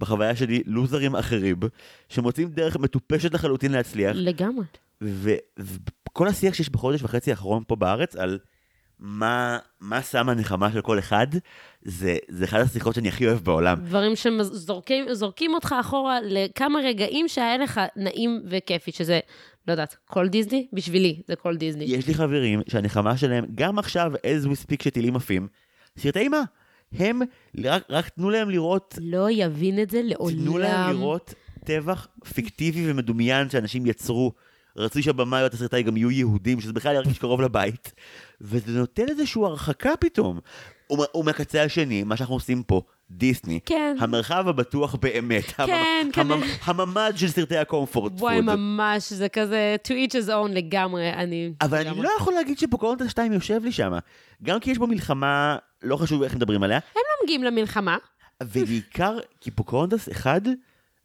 [0.00, 1.56] בחוויה שלי, לוזרים אחרים,
[2.08, 4.16] שמוצאים דרך מטופשת לחלוטין להצליח.
[4.16, 4.64] לגמרי.
[5.00, 8.38] וכל השיח שיש בחודש וחצי האחרון פה בארץ על
[8.98, 11.26] מה, מה שם הנחמה של כל אחד,
[11.82, 13.78] זה, זה אחת השיחות שאני הכי אוהב בעולם.
[13.84, 19.20] דברים שזורקים אותך אחורה לכמה רגעים שהיה לך נעים וכיפי, שזה,
[19.68, 20.66] לא יודעת, כל דיסני?
[20.72, 21.84] בשבילי זה כל דיסני.
[21.84, 25.48] יש לי חברים שהנחמה שלהם, גם עכשיו, as we speak שטילים עפים,
[25.98, 26.42] סרטי אימה.
[26.98, 27.20] הם,
[27.64, 28.98] רק, רק תנו להם לראות...
[29.00, 30.36] לא יבין את זה לעולם.
[30.36, 31.34] תנו להם לראות
[31.64, 34.32] טבח פיקטיבי ומדומיין שאנשים יצרו.
[34.76, 37.92] רצוי שהבמאיות הסרטאי גם יהיו יהודים, שזה בכלל ירגיש קרוב לבית.
[38.40, 40.38] וזה נותן איזושהי הרחקה פתאום.
[41.14, 43.96] ומהקצה השני, מה שאנחנו עושים פה, דיסני, כן.
[44.00, 46.32] המרחב הבטוח באמת, כן, המ...
[46.32, 46.42] המ...
[46.64, 51.52] הממ"ד של סרטי הקומפורט וואי, ממש, זה כזה to each his own לגמרי, אני...
[51.60, 51.98] אבל לגמרי.
[51.98, 53.92] אני לא יכול להגיד שפוקהונטס 2 יושב לי שם,
[54.42, 56.76] גם כי יש בו מלחמה, לא חשוב איך מדברים עליה.
[56.76, 57.96] הם לא מגיעים למלחמה.
[58.42, 60.42] ובעיקר כי פוקהונטס 1,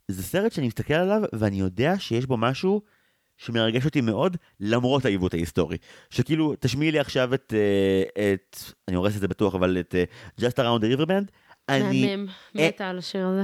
[0.07, 2.82] זה סרט שאני מסתכל עליו, ואני יודע שיש בו משהו...
[3.38, 5.78] שמרגש אותי מאוד, למרות העיוות ההיסטורי.
[6.09, 8.57] שכאילו, תשמיעי לי עכשיו את, אה, את
[8.88, 11.32] אני הורס את זה בטוח, אבל את uh, Just Around the Riverband.
[11.69, 12.15] אני...
[12.15, 13.43] מהמם, מתה על השיר הזה.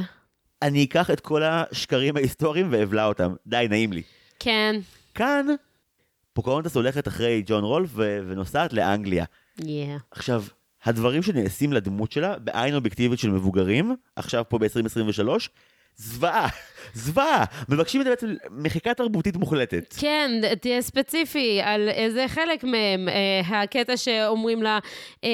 [0.62, 3.34] אני אקח את כל השקרים ההיסטוריים ואבלע אותם.
[3.48, 4.02] די, נעים לי.
[4.40, 4.76] כן.
[5.14, 5.48] כאן,
[6.34, 9.26] פוקהונטס הולכת אחרי ג'ון רולף ונוסעת לאנגליה.
[9.60, 9.64] Yeah.
[10.12, 10.44] עכשיו,
[10.86, 15.28] הדברים שנעשים לדמות שלה, בעין אובייקטיבית של מבוגרים, עכשיו פה ב-2023,
[15.96, 16.48] זוועה,
[16.94, 17.46] זוועה.
[17.70, 19.94] מבקשים את זה בעצם מחיקה תרבותית מוחלטת.
[20.00, 20.32] כן,
[20.62, 23.10] תהיה ספציפי על איזה חלק מהם.
[23.10, 24.80] אה, הקטע שאומרים לה,
[25.24, 25.30] אה,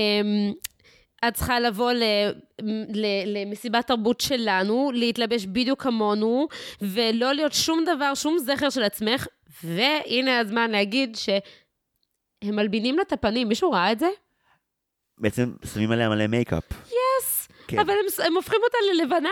[1.28, 2.04] את צריכה לבוא ל,
[3.26, 6.48] למסיבת תרבות שלנו, להתלבש בדיוק כמונו,
[6.82, 9.28] ולא להיות שום דבר, שום זכר של עצמך.
[9.64, 13.48] והנה הזמן להגיד שהם מלבינים לה את הפנים.
[13.48, 14.08] מישהו ראה את זה?
[15.20, 16.64] בעצם שמים עליה מלא מייקאפ.
[16.72, 17.80] yes, yes, כן.
[17.80, 19.30] אבל הם, הם הופכים אותה ללבנה.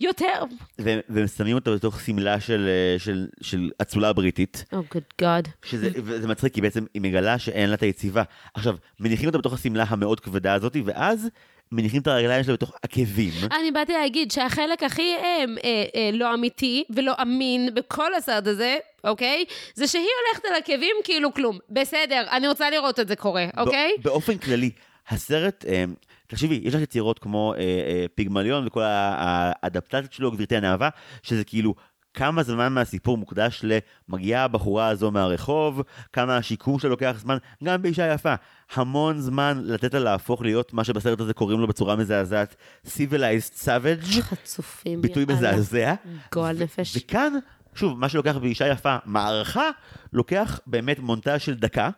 [0.00, 0.42] יותר.
[0.80, 4.64] ו- והם שמים אותו בתוך שמלה של, אה, של, של אצולה בריטית.
[4.72, 5.48] oh good God.
[5.72, 8.22] וזה מצחיק, כי בעצם היא מגלה שאין לה את היציבה.
[8.54, 11.28] עכשיו, מניחים אותה בתוך השמלה המאוד כבדה הזאת, ואז
[11.72, 13.32] מניחים את הרגליים שלה בתוך עקבים.
[13.60, 18.76] אני באתי להגיד שהחלק הכי אה, אה, אה, לא אמיתי ולא אמין בכל הסרט הזה,
[19.04, 19.44] אוקיי?
[19.74, 21.58] זה שהיא הולכת על עקבים כאילו כלום.
[21.70, 23.92] בסדר, אני רוצה לראות את זה קורה, אוקיי?
[24.02, 24.70] באופן כללי,
[25.10, 25.84] הסרט, אה,
[26.26, 30.88] תחשבי, יש לך יצירות כמו אה, אה, פיגמליון וכל האדפטציות שלו, גברתי הנאווה,
[31.22, 31.74] שזה כאילו
[32.14, 33.64] כמה זמן מהסיפור מוקדש
[34.08, 35.82] למגיעה הבחורה הזו מהרחוב,
[36.12, 38.34] כמה השיקום שלה לוקח זמן, גם באישה יפה.
[38.74, 42.56] המון זמן לתת לה להפוך להיות מה שבסרט הזה קוראים לו בצורה מזעזעת,
[42.86, 44.20] Civilized Savage.
[44.20, 45.02] חצופים.
[45.02, 45.94] ביטוי מזעזע.
[46.32, 46.96] גועל נפש.
[46.96, 47.32] וכאן,
[47.74, 49.70] שוב, מה שלוקח באישה יפה, מערכה,
[50.12, 51.90] לוקח באמת מונטאז' של דקה.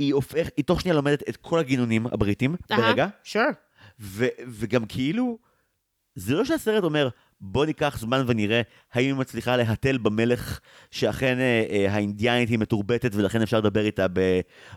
[0.00, 3.06] היא הופך, היא תוך שנייה לומדת את כל הגינונים הבריטים ברגע.
[3.24, 3.54] sure.
[4.48, 5.38] וגם כאילו,
[6.14, 7.08] זה לא שהסרט אומר,
[7.40, 13.10] בוא ניקח זמן ונראה האם היא מצליחה להתל במלך שאכן אה, אה, האינדיאנית היא מתורבתת
[13.14, 14.06] ולכן אפשר לדבר איתה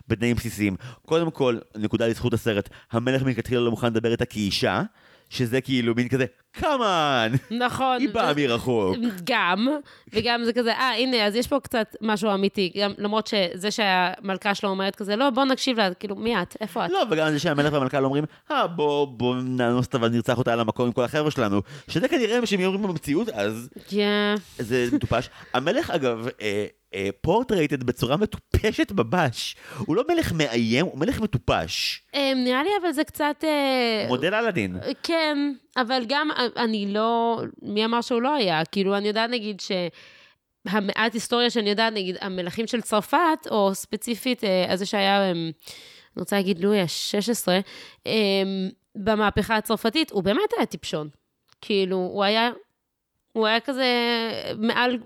[0.08, 0.76] בתנאים בסיסיים.
[1.06, 4.82] קודם כל, נקודה לזכות הסרט, המלך מלכתחילה לא מוכן לדבר איתה כאישה.
[5.30, 7.32] שזה כאילו מין כזה, קאמן!
[7.50, 8.00] נכון.
[8.00, 8.96] היא באה מרחוק.
[9.24, 9.68] גם,
[10.12, 12.72] וגם זה כזה, אה, הנה, אז יש פה קצת משהו אמיתי.
[12.80, 16.56] גם למרות שזה שהמלכה שלו אומרת כזה, לא, בוא נקשיב לה, כאילו, מי את?
[16.60, 16.90] איפה את?
[16.90, 20.60] לא, וגם זה שהמלך והמלכה לא אומרים, אה, בוא, בוא נאנוס אותה ונרצח אותה על
[20.60, 21.62] המקום עם כל החבר'ה שלנו.
[21.88, 23.68] שזה כנראה מה שהם אומרים במציאות אז.
[23.88, 24.34] כן.
[24.58, 25.30] זה מטופש.
[25.54, 26.66] המלך, אגב, אה,
[27.20, 29.56] פורטרייטד אה, בצורה מטופשת בבש.
[29.78, 32.02] הוא לא מלך מאיים, הוא מלך מטופש.
[32.14, 33.44] אמ, נראה לי אבל זה קצת...
[33.44, 34.76] אה, מודל אלאדין.
[35.02, 35.38] כן,
[35.76, 37.40] אבל גם אני לא...
[37.62, 38.64] מי אמר שהוא לא היה?
[38.64, 39.72] כאילו, אני יודעת נגיד ש...
[40.68, 46.20] המעט היסטוריה שאני יודעת, נגיד, המלכים של צרפת, או ספציפית, אה, איזה שהיה, אמ, אני
[46.20, 47.48] רוצה להגיד לואי ה-16,
[48.06, 48.12] אמ,
[48.96, 51.08] במהפכה הצרפתית, הוא באמת היה טיפשון.
[51.60, 52.50] כאילו, הוא היה,
[53.32, 53.86] הוא היה כזה
[54.58, 54.98] מעל,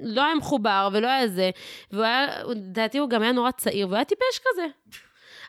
[0.00, 1.50] לא היה מחובר ולא היה זה,
[1.90, 4.66] והוא היה, לדעתי הוא גם היה נורא צעיר, והוא היה טיפש כזה.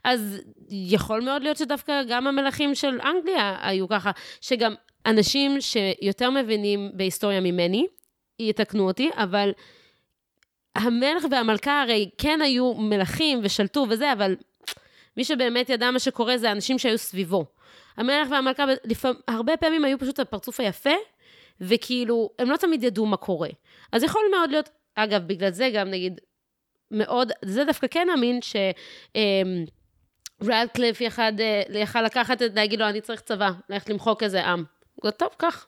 [0.04, 4.76] אז יכול מאוד להיות שדווקא גם המלכים של אנגליה היו ככה, שגם
[5.06, 7.88] אנשים שיותר מבינים בהיסטוריה ממני,
[8.40, 9.52] יתקנו אותי, אבל
[10.76, 14.36] המלך והמלכה הרי כן היו מלכים ושלטו וזה, אבל
[15.18, 17.46] מי שבאמת ידע מה שקורה זה האנשים שהיו סביבו.
[17.98, 20.94] המלך והמלכה לפעמים, הרבה פעמים היו פשוט הפרצוף היפה,
[21.62, 23.50] וכאילו, הם לא תמיד ידעו מה קורה.
[23.94, 26.22] אז יכול מאוד להיות, אגב, בגלל זה גם נגיד,
[26.92, 28.56] מאוד, זה דווקא כן אמין ש...
[29.16, 29.66] אמ,
[30.44, 34.64] רדקליף יחד, אה, יכל לקחת את, להגיד לו, אני צריך צבא, ללכת למחוק איזה עם.
[34.96, 35.68] הוא טוב, קח.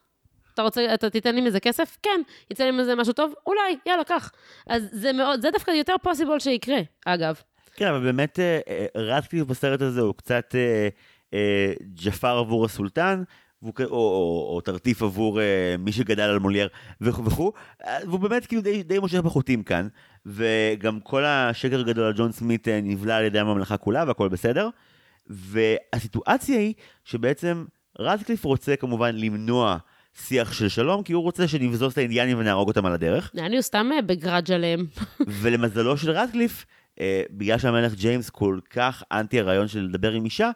[0.53, 1.97] אתה רוצה, אתה תיתן לי מזה כסף?
[2.03, 2.21] כן.
[2.51, 3.33] יצא לי מזה משהו טוב?
[3.47, 4.31] אולי, יאללה, קח.
[4.67, 7.41] אז זה מאוד, זה דווקא יותר פוסיבול שיקרה, אגב.
[7.75, 10.55] כן, אבל באמת אה, אה, רדקליף בסרט הזה הוא קצת
[12.03, 13.23] ג'פר עבור הסולטן,
[13.79, 16.67] או, או, או תרטיף עבור אה, מי שגדל על מולייר
[17.01, 17.51] וכו' וכו',
[17.85, 19.87] אה, והוא באמת כאילו די, די מושך בחוטים כאן,
[20.25, 24.69] וגם כל השקר הגדול על ג'ון סמית אה, נבלע על ידי הממלכה כולה והכל בסדר,
[25.27, 27.65] והסיטואציה היא שבעצם
[27.99, 29.77] רדקליף רוצה כמובן למנוע
[30.13, 33.31] שיח של שלום, כי הוא רוצה שנבזוז את האינדיאנים ונהרוג אותם על הדרך.
[33.53, 34.85] הוא סתם אה, בגראז' עליהם.
[35.41, 36.65] ולמזלו של רדקליף,
[36.99, 40.51] אה, בגלל שהמלך ג'יימס כל כך אנטי הרעיון של לדבר עם אישה,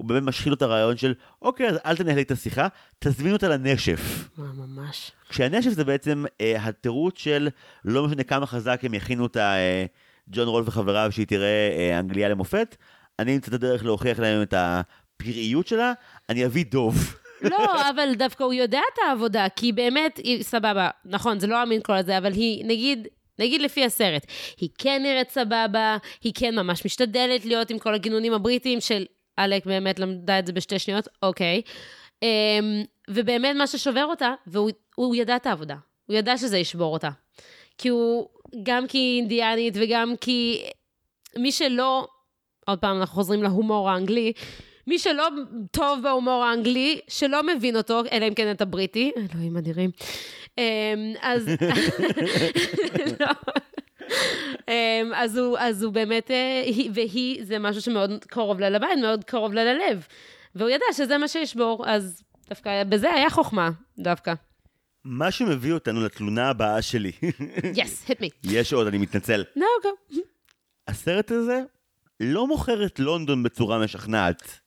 [0.00, 3.48] הוא באמת משחיל לו את הרעיון של, אוקיי, אז אל תנהל את השיחה, תזמין אותה
[3.48, 4.28] לנשף.
[4.36, 5.12] מה, ממש.
[5.28, 7.48] כשהנשף זה בעצם אה, התירוץ של
[7.84, 9.84] לא משנה כמה חזק הם יכינו אותה, אה,
[10.28, 12.76] ג'ון רולף וחבריו, שהיא תראה אה, אנגליה למופת,
[13.18, 15.92] אני אמצא את הדרך להוכיח להם את הפראיות שלה,
[16.28, 17.16] אני אביא דוב.
[17.42, 17.58] לא,
[17.90, 21.96] אבל דווקא הוא יודע את העבודה, כי באמת, היא, סבבה, נכון, זה לא אמין כל
[21.96, 24.26] הזה, אבל היא, נגיד, נגיד לפי הסרט,
[24.60, 29.04] היא כן נראית סבבה, היא כן ממש משתדלת להיות עם כל הגינונים הבריטיים של
[29.40, 31.62] עלק באמת למדה את זה בשתי שניות, אוקיי.
[32.24, 32.24] Um,
[33.10, 35.76] ובאמת מה ששובר אותה, והוא הוא ידע את העבודה,
[36.06, 37.08] הוא ידע שזה ישבור אותה.
[37.78, 38.28] כי הוא,
[38.62, 40.62] גם כי היא אינדיאנית וגם כי
[41.36, 42.06] מי שלא,
[42.66, 44.32] עוד פעם אנחנו חוזרים להומור האנגלי,
[44.86, 45.28] מי שלא
[45.70, 49.90] טוב בהומור האנגלי, שלא מבין אותו, אלא אם כן את הבריטי, אלוהים אדירים.
[50.58, 50.62] אמ,
[51.20, 51.48] אז...
[53.20, 53.26] לא.
[54.68, 58.98] אמ, אז הוא, אז הוא באמת, אה, היא- והיא, זה משהו שמאוד קרוב לה לבית,
[59.02, 60.06] מאוד קרוב לה ללב.
[60.54, 64.32] והוא ידע שזה מה שישבור, אז דווקא בזה היה חוכמה, דווקא.
[65.04, 67.12] מה שמביא אותנו לתלונה הבאה שלי.
[67.76, 68.26] יס, hit me.
[68.44, 69.44] יש עוד, אני מתנצל.
[69.58, 70.14] No, go.
[70.88, 71.60] הסרט הזה
[72.20, 74.58] לא מוכר את לונדון בצורה משכנעת.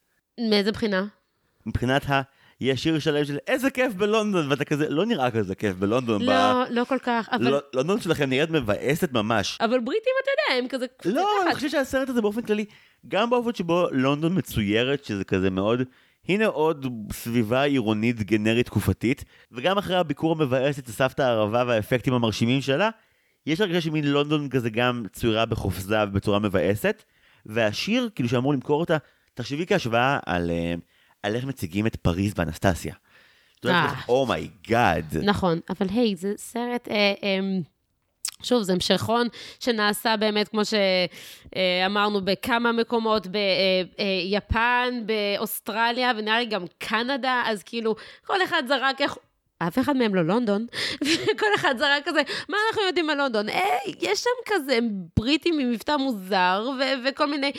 [0.49, 1.05] מאיזה בחינה?
[1.65, 2.21] מבחינת ה...
[2.63, 6.21] יש שיר שלם של איזה כיף בלונדון, ואתה כזה, לא נראה כזה כיף בלונדון.
[6.21, 7.33] לא, לא כל כך, ב...
[7.33, 7.51] אבל...
[7.51, 9.57] לא, לונדון שלכם נראית מבאסת ממש.
[9.61, 10.85] אבל בריטים, אתה יודע, הם כזה...
[11.05, 11.55] לא, אני.
[11.55, 12.65] חושב שהסרט הזה באופן כללי,
[13.07, 15.81] גם באופן שבו לונדון מצוירת, שזה כזה מאוד,
[16.29, 22.61] הנה עוד סביבה עירונית גנרית תקופתית, וגם אחרי הביקור המבאס אצל הסבתא הערבה והאפקטים המרשימים
[22.61, 22.89] שלה,
[23.45, 27.03] יש הרגשה שמין לונדון כזה גם צוירה בחופזה ובצורה מבאסת,
[27.45, 28.97] והשיר, כאילו שאמור למכור אותה,
[29.33, 30.73] תחשבי כהשוואה על, אה,
[31.23, 32.93] על איך מציגים את פריז באנסטסיה.
[33.63, 34.01] יודעת, אה.
[34.09, 35.17] Oh my God.
[35.23, 37.39] נכון, אבל היי, זה סרט, אה, אה,
[38.43, 39.27] שוב, זה המשכון
[39.59, 47.95] שנעשה באמת, כמו שאמרנו, בכמה מקומות, ביפן, באוסטרליה, ונראה לי גם קנדה, אז כאילו,
[48.25, 49.17] כל אחד זרק איך...
[49.67, 50.65] אף אחד מהם לא לונדון,
[51.05, 53.49] וכל אחד זרק כזה, מה אנחנו יודעים על לונדון?
[53.49, 54.79] היי, יש שם כזה
[55.19, 57.51] בריטים עם מבטא מוזר, ו- וכל מיני,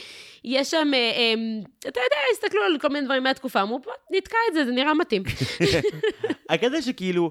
[0.44, 1.34] יש שם, אה, אה,
[1.78, 4.94] אתה יודע, הסתכלו על כל מיני דברים מהתקופה, אמרו, בוא, נתקע את זה, זה נראה
[4.94, 5.22] מתאים.
[6.50, 7.30] הקטע שכאילו,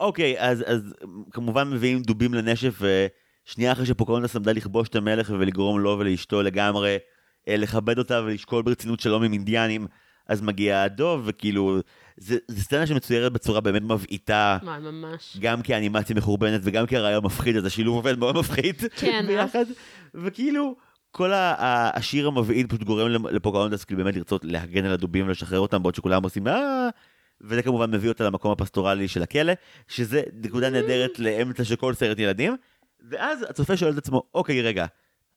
[0.00, 0.94] אוקיי, אז, אז
[1.30, 6.96] כמובן מביאים דובים לנשף, ושנייה אחרי שפוקרונטס עמדה לכבוש את המלך ולגרום לו ולאשתו לגמרי
[7.48, 9.86] אה, לכבד אותה ולשקול ברצינות שלום עם אינדיאנים,
[10.28, 11.78] אז מגיע הדוב, וכאילו,
[12.16, 15.36] זה סצנה שמצוירת בצורה באמת מבעיטה, מה, ממש.
[15.40, 18.82] גם כאנימציה מחורבנת וגם כרעיון מפחיד, אז השילוב עובד מאוד מפחיד.
[18.96, 19.64] כן, ביחד,
[20.14, 20.76] וכאילו...
[21.16, 25.94] כל השיר המבעיד פשוט גורם לפוקהונטס כאילו באמת לרצות להגן על הדובים ולשחרר אותם בעוד
[25.94, 26.88] שכולם עושים אה
[27.40, 29.52] וזה כמובן מביא אותה למקום הפסטורלי של הכלא
[29.88, 32.56] שזה נקודה נהדרת לאמצע של כל סרט ילדים.
[33.10, 34.86] ואז הצופה שואל את עצמו אוקיי רגע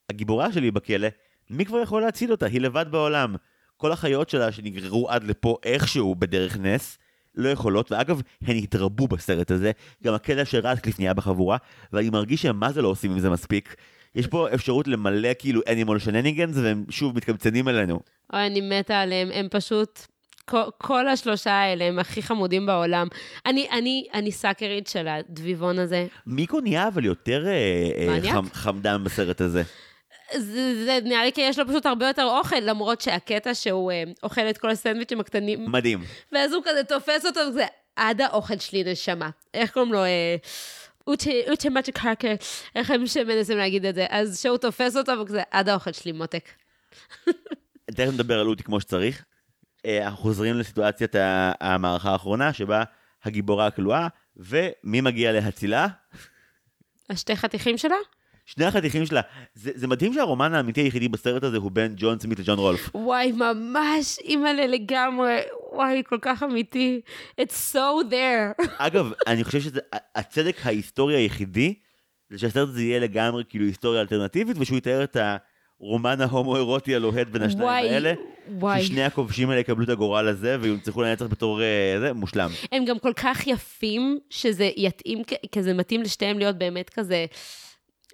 [0.10, 1.08] הגיבורה שלי בכלא
[1.50, 2.46] מי כבר יכול להציל אותה?
[2.46, 3.36] היא לבד בעולם
[3.78, 6.98] כל החיות שלה שנגררו עד לפה איכשהו בדרך נס
[7.36, 9.72] לא יכולות, ואגב, הן התרבו בסרט הזה,
[10.04, 11.58] גם הכלא של רטקליף נהיה בחבורה,
[11.94, 13.76] ואני מרגיש שהם מה זה לא עושים עם זה מספיק.
[14.16, 18.00] יש פה אפשרות למלא כאילו אנימול שנניגנס, והם שוב מתקמצנים עלינו.
[18.34, 20.00] אוי, אני מתה עליהם, הם פשוט...
[20.50, 23.08] כל, כל השלושה האלה הם הכי חמודים בעולם.
[23.46, 26.08] אני, אני, אני סאקרית של הדביבון הזה.
[26.28, 27.54] מיקו נהיה אבל יותר אה,
[28.24, 28.32] אה?
[28.34, 29.64] חמ, חמדן בסרט הזה.
[30.34, 34.04] זה, זה נראה לי כי יש לו פשוט הרבה יותר אוכל, למרות שהקטע שהוא אה,
[34.24, 36.04] אוכל את כל הסנדוויצ'ים הקטנים, מדהים.
[36.32, 37.66] ואז הוא כזה תופס אותו, וזה
[37.96, 39.30] עד האוכל שלי נשמה.
[39.54, 40.04] איך קוראים לו?
[40.04, 40.36] אה,
[41.08, 42.34] אוצ'ה קרקר,
[42.76, 44.06] איך הם שמנסים להגיד את זה?
[44.10, 46.50] אז שהוא תופס אותו, וכזה עד האוכל שלי מותק.
[47.86, 49.26] תכף נדבר על אוטי כמו שצריך.
[49.86, 51.16] אה, אנחנו חוזרים לסיטואציית
[51.60, 52.84] המערכה האחרונה, שבה
[53.24, 54.08] הגיבורה הכלואה,
[54.38, 55.88] ומי מגיע להצילה?
[57.10, 57.96] השתי חתיכים שלה?
[58.48, 59.22] שני החתיכים שלה.
[59.54, 62.90] זה, זה מדהים שהרומן האמיתי היחידי בסרט הזה הוא בין ג'ון סמית לג'ון רולף.
[62.96, 65.40] וואי, ממש אימא'לה לגמרי.
[65.74, 67.02] וואי, כל כך אמיתי.
[67.42, 68.66] It's so there.
[68.78, 69.80] אגב, אני חושב שזה
[70.16, 71.74] הצדק ההיסטורי היחידי,
[72.30, 75.18] זה שהסרט הזה יהיה לגמרי כאילו היסטוריה אלטרנטיבית, ושהוא יתאר את
[75.80, 78.14] הרומן ההומואירוטי הלוהט בין השניים וואי, האלה.
[78.52, 78.84] וואי.
[78.84, 82.50] ששני הכובשים האלה יקבלו את הגורל הזה ויונצחו לנצח בתור אה, זה, מושלם.
[82.72, 87.26] הם גם כל כך יפים, שזה יתאים, כזה מתאים לשתיהם להיות באמת כזה,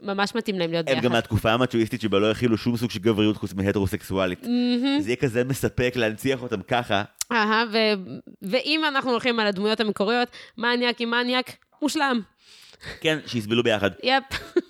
[0.02, 1.06] ממש מתאים להם להיות הם ביחד.
[1.06, 4.44] גם מהתקופה המצ'ואיסטית שבה לא הכילו שום סוג של גבריות חוץ מהטרוסקסואלית.
[4.44, 5.02] מהמם.
[5.02, 7.04] זה יהיה כזה מספק להנציח אותם ככה.
[7.32, 10.28] אהה, ו- ואם אנחנו הולכים על הדמויות המקוריות,
[10.58, 12.22] מניאק עם מניאק, מושלם.
[13.02, 13.92] כן, שיסבלו ביחד.
[14.04, 14.24] יפ.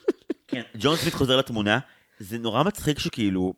[0.48, 1.80] כן, ג'ון סמית חוזר לתמונה,
[2.20, 3.54] זה נורא מצחיק שכאילו,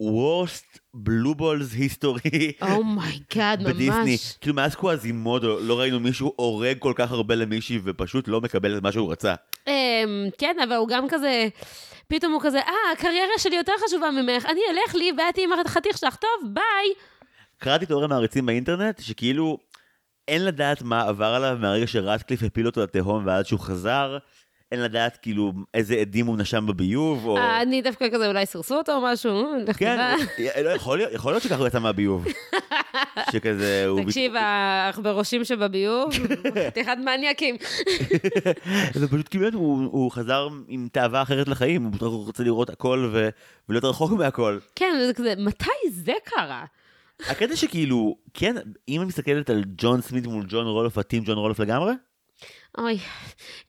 [0.00, 4.00] worst blue balls history oh my God, בדיסני.
[4.04, 4.36] Oh ממש.
[4.40, 8.82] כאילו מאז קוואזימודו לא ראינו מישהו הורג כל כך הרבה למישהי ופשוט לא מקבל את
[8.82, 9.34] מה שהוא רצה.
[9.66, 9.72] אמ,
[10.38, 11.48] כן, אבל הוא גם כזה,
[12.08, 15.98] פתאום הוא כזה, אה, הקריירה שלי יותר חשובה ממך, אני אלך לי ואת עם החתיך
[15.98, 16.94] שלך, טוב, ביי.
[17.58, 19.58] קראתי תיאוריית מעריצים באינטרנט שכאילו
[20.28, 24.18] אין לדעת מה עבר עליו מהרגע שרטקליף הפיל אותו לתהום ועד שהוא חזר.
[24.72, 27.36] אין לדעת כאילו איזה עדים הוא נשם בביוב או...
[27.36, 30.62] אה, אני דווקא כזה, אולי סירסו אותו או משהו, אה, כן, תדע.
[30.62, 32.24] לא, יכול להיות- שככה הוא יצא מהביוב.
[33.32, 34.00] שכזה הוא...
[34.04, 36.10] תקשיב, העכברושים שבביוב,
[36.66, 37.56] חתיכת מניאקים.
[38.94, 43.12] זה פשוט כאילו הוא, חזר עם תאווה אחרת לחיים, הוא פשוט רוצה לראות הכל.
[43.68, 44.58] ולהיות רחוק מהכל.
[44.76, 46.64] כן, זה כזה, מתי זה קרה?
[47.28, 48.56] הקטע שכאילו, כן,
[48.88, 51.92] אם את מסתכלת על ג'ון סמית מול ג'ון רולוף, הטים ג'ון רולוף לגמרי,
[52.78, 52.98] אוי,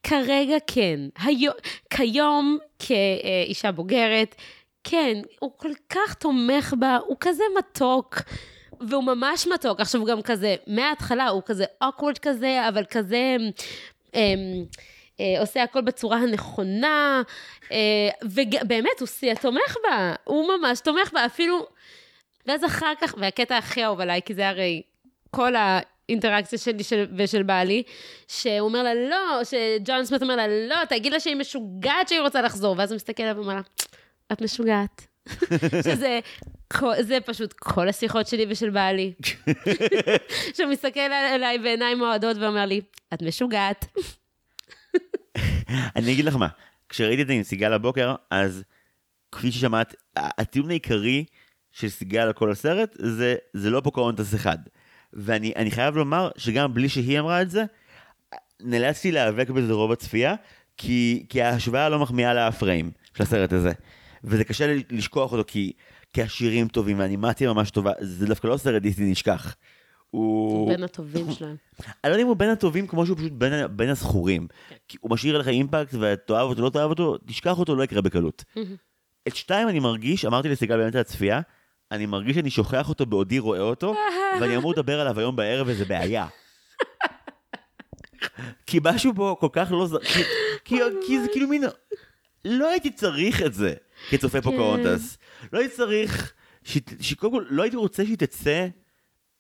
[0.04, 1.00] כרגע כן.
[1.20, 1.54] היום,
[1.90, 4.36] כיום, כאישה בוגרת,
[4.84, 8.16] כן, הוא כל כך תומך בה, הוא כזה מתוק.
[8.90, 9.80] והוא ממש מתוק.
[9.80, 13.38] עכשיו הוא גם כזה, מההתחלה הוא כזה אוקוורד כזה, אבל כזה
[14.14, 14.66] אמ,
[15.20, 17.22] אה, עושה הכל בצורה הנכונה,
[17.72, 21.68] אה, ובאמת, הוא שיא התומך בה, הוא ממש תומך בה, אפילו...
[22.48, 24.82] ואז אחר כך, והקטע הכי אהוב עליי, כי זה הרי
[25.32, 25.54] כל
[26.12, 27.84] האינטראקציה שלי של, ושל בעלי,
[28.28, 32.42] שהוא אומר לה, לא, שג'ון סמית אומר לה, לא, תגיד לה שהיא משוגעת שהיא רוצה
[32.42, 33.62] לחזור, ואז הוא מסתכל עליו ואומר לה,
[34.32, 35.08] את משוגעת.
[35.86, 36.20] שזה
[36.74, 39.14] כל, זה פשוט כל השיחות שלי ושל בעלי.
[40.56, 42.82] שהוא מסתכל עליי בעיניים אוהדות ואומר לי,
[43.14, 43.86] את משוגעת.
[45.96, 46.48] אני אגיד לך מה,
[46.90, 48.64] כשראיתי את זה עם סיגל הבוקר, אז
[49.32, 51.26] כפי ששמעת, הטיעון העיקרי
[51.72, 54.58] של סיגל על כל הסרט, זה, זה לא פוקהונטס אחד.
[55.14, 57.64] ואני אני חייב לומר שגם בלי שהיא אמרה את זה,
[58.60, 60.36] נאלצתי להיאבק בזה רוב הצפייה,
[60.78, 63.72] כי, כי ההשוואה לא מחמיאה לאף ריים של הסרט הזה.
[64.24, 65.74] וזה קשה לי לשכוח אותו כי,
[66.14, 69.56] כי השירים טובים והאנימציה ממש טובה, זה דווקא לא סרט דיסני נשכח.
[70.10, 70.60] הוא...
[70.60, 71.56] הוא בין הטובים שלהם.
[71.80, 74.48] אני לא יודע אם הוא בין הטובים כמו שהוא פשוט בין, בין הזכורים.
[74.88, 78.44] כי הוא משאיר לך אימפקט ותאהב אותו, לא תאהב אותו, תשכח אותו, לא יקרה בקלות.
[79.28, 81.42] את שתיים אני מרגיש, אמרתי לסיגל באמצע הצפייה,
[81.92, 83.96] אני מרגיש שאני שוכח אותו בעודי רואה אותו,
[84.42, 86.28] ואני אמור לדבר עליו היום בערב וזה בעיה.
[88.66, 89.96] כי משהו פה כל כך לא ז...
[90.04, 90.24] כי,
[90.66, 91.64] כי, כי זה כאילו מין...
[92.46, 93.74] לא הייתי צריך את זה
[94.10, 95.18] כצופה פוקהונטס.
[95.54, 96.34] לא הייתי צריך...
[96.64, 98.68] ש- שקודם כל, לא הייתי רוצה שהיא תצא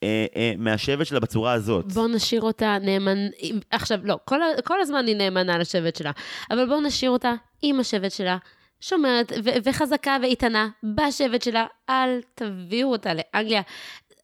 [0.03, 1.93] אה, אה, מהשבט שלה בצורה הזאת.
[1.93, 3.17] בואו נשאיר אותה נאמנ...
[3.71, 6.11] עכשיו, לא, כל, כל הזמן היא נאמנה לשבט שלה,
[6.51, 8.37] אבל בואו נשאיר אותה עם השבט שלה,
[8.81, 13.61] שומרת ו- וחזקה ואיתנה בשבט שלה, אל תביאו אותה לאנגליה.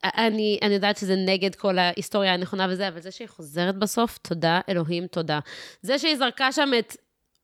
[0.03, 4.59] אני, אני יודעת שזה נגד כל ההיסטוריה הנכונה וזה, אבל זה שהיא חוזרת בסוף, תודה,
[4.69, 5.39] אלוהים, תודה.
[5.81, 6.95] זה שהיא זרקה שם את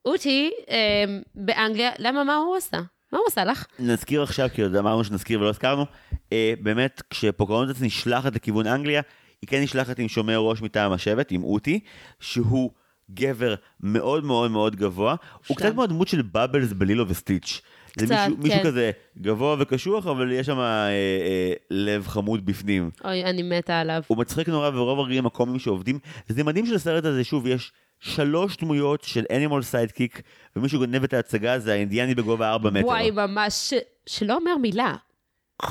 [0.06, 1.04] אוטי אה,
[1.36, 2.78] באנגליה, למה, מה הוא עשה?
[3.12, 3.66] מה הוא עשה לך?
[3.80, 5.86] נזכיר עכשיו, כי עוד אמרנו שנזכיר ולא הזכרנו,
[6.32, 9.02] אה, באמת, כשפוקהונטס נשלחת לכיוון אנגליה,
[9.42, 11.80] היא כן נשלחת עם שומר ראש מטעם השבט, עם אוטי,
[12.20, 12.72] שהוא
[13.14, 15.16] גבר מאוד מאוד מאוד גבוה.
[15.48, 17.62] הוא קצת כמו הדמות של בבלס בלילו וסטיץ'.
[18.00, 18.64] זה קצת, מישהו, מישהו כן.
[18.64, 22.90] כזה גבוה וקשוח, אבל יש שם אה, אה, לב חמוד בפנים.
[23.06, 24.02] אוי, אני מתה עליו.
[24.08, 26.00] הוא מצחיק נורא, ורוב הרגעים הקומיים שעובדים.
[26.28, 30.22] זה מדהים שלסרט הזה, שוב, יש שלוש דמויות של animal sidekick,
[30.56, 32.86] ומישהו גונב את ההצגה, זה האינדיאני בגובה 4 מטר.
[32.86, 33.74] וואי, ממש, ש...
[34.06, 34.96] שלא אומר מילה.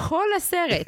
[0.09, 0.87] כל הסרט.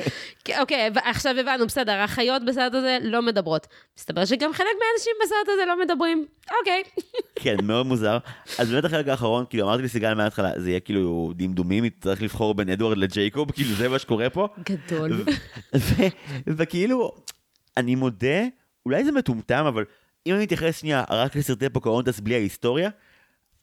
[0.60, 3.66] אוקיי, ו- עכשיו הבנו, בסדר, החיות בסרט הזה לא מדברות.
[3.98, 6.26] מסתבר שגם חלק מהאנשים בסרט הזה לא מדברים.
[6.60, 6.82] אוקיי.
[7.42, 8.18] כן, מאוד מוזר.
[8.58, 12.68] אז באמת החלק האחרון, כאילו אמרתי לסיגל מההתחלה, זה יהיה כאילו דמדומים, תצטרך לבחור בין
[12.68, 14.48] אדוארד לג'ייקוב, כאילו זה מה שקורה פה.
[14.70, 15.24] גדול.
[16.46, 17.12] וכאילו,
[17.76, 18.42] אני מודה,
[18.86, 19.84] אולי זה מטומטם, אבל
[20.26, 22.90] אם אני מתייחס שנייה רק לסרטי פוקהונטס בלי ההיסטוריה,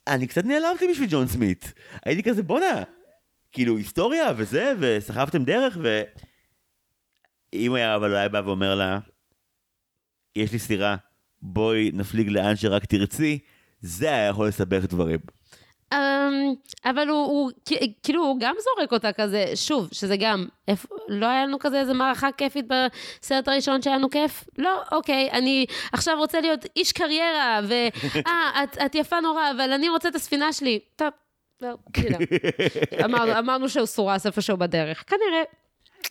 [0.07, 1.73] אני קצת נעלבתי בשביל ג'ון סמית.
[2.05, 2.83] הייתי כזה, בואנה,
[3.51, 6.01] כאילו היסטוריה וזה, וסחבתם דרך, ו...
[7.53, 8.99] אם היה אבל היה בא ואומר לה,
[10.35, 10.95] יש לי סירה,
[11.41, 13.39] בואי נפליג לאן שרק תרצי,
[13.81, 15.19] זה היה יכול לסבך דברים.
[15.93, 16.53] אמ,
[16.85, 17.51] אבל הוא, הוא,
[18.03, 21.93] כאילו, הוא גם זורק אותה כזה, שוב, שזה גם, איפה, לא היה לנו כזה איזה
[21.93, 24.43] מערכה כיפית בסרט הראשון שהיה לנו כיף?
[24.57, 29.89] לא, אוקיי, אני עכשיו רוצה להיות איש קריירה, ואה, את, את יפה נורא, אבל אני
[29.89, 30.79] רוצה את הספינה שלי.
[30.95, 31.09] טוב,
[31.61, 33.05] know.
[33.05, 35.43] אמרנו, אמרנו שהוא סורס איפשהו בדרך, כנראה.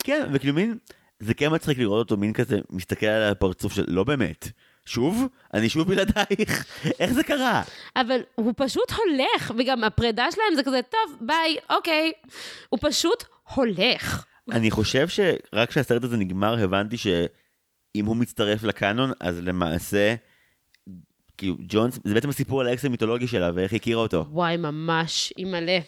[0.03, 0.77] כן, וכאילו מין,
[1.19, 4.47] זה כן מצחיק לראות אותו מין כזה, מסתכל על הפרצוף של, לא באמת.
[4.85, 5.27] שוב?
[5.53, 6.65] אני שוב בלעדייך?
[6.99, 7.61] איך זה קרה?
[7.95, 12.11] אבל הוא פשוט הולך, וגם הפרידה שלהם זה כזה, טוב, ביי, אוקיי.
[12.69, 13.23] הוא פשוט
[13.53, 14.25] הולך.
[14.51, 20.15] אני חושב שרק כשהסרט הזה נגמר הבנתי שאם הוא מצטרף לקאנון, אז למעשה,
[21.41, 24.25] כאילו, ג'ונס, זה בעצם הסיפור על האקס המיתולוגי שלה ואיך היא הכירה אותו.
[24.31, 25.79] וואי, ממש, היא מלא.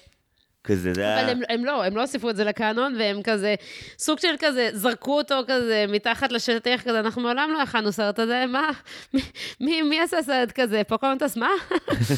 [0.64, 1.32] כזה, זה אבל היה...
[1.32, 3.56] הם, הם לא, הם לא הוסיפו את זה לקאנון, והם כזה,
[3.99, 8.45] סוג של כזה, זרקו אותו כזה מתחת לשטח כזה, אנחנו מעולם לא הכנו סרט הזה,
[8.47, 8.70] מה?
[9.14, 9.22] מי,
[9.60, 10.82] מי, מי עשה סרט כזה?
[10.88, 11.49] פוקונטס, מה?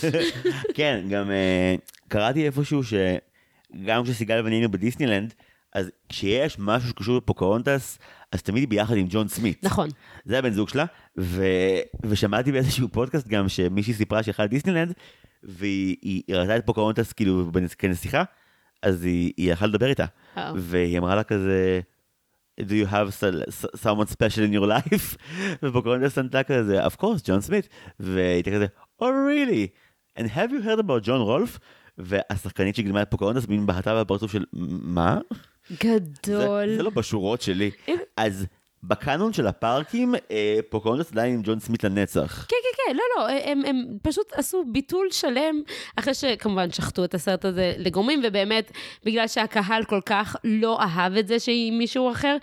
[0.78, 5.34] כן, גם uh, קראתי איפשהו שגם כשסיגל ואני היינו בדיסנילנד,
[5.76, 8.00] אז כשיש משהו שקשור בפוקהונטס,
[8.32, 9.64] אז תמיד היא ביחד עם ג'ון סמית.
[9.64, 9.90] נכון.
[10.26, 10.86] זה הבן זוג שלה,
[11.20, 11.46] ו...
[12.06, 14.94] ושמעתי באיזשהו פודקאסט גם שמישהי סיפרה שהיא הלכה לדיסנילנד,
[15.44, 18.24] והיא היא, היא ראתה את פוקהונטס כאילו כנסיכה,
[18.82, 20.06] אז היא, היא הלכה לדבר איתה,
[20.38, 20.54] אה.
[20.56, 21.80] והיא אמרה לה כזה,
[22.62, 25.18] do you have so- someone special in your life?
[25.64, 27.70] ופוקהונטס ענתה כזה, of course, ג'ון סמית,
[28.00, 28.66] והיא הייתה כזה,
[29.02, 29.68] oh really?
[30.20, 31.60] And have you heard about ג'ון רולף?
[31.98, 35.20] והשחקנית שגילמה את פוקהונטס מין בהתה בפרצוף של, מה?
[35.70, 36.76] זה, גדול.
[36.76, 37.72] זה לא בשורות שלי.
[38.18, 38.46] אז
[38.84, 42.46] בקאנון של הפארקים, אה, פוקהונטס עדיין עם ג'ון סמית לנצח.
[42.50, 45.62] כן, כן, כן, לא, לא, הם, הם פשוט עשו ביטול שלם,
[45.96, 48.72] אחרי שכמובן שחטו את הסרט הזה לגורמים, ובאמת,
[49.06, 52.38] בגלל שהקהל כל כך לא אהב את זה שהיא מישהו אחר,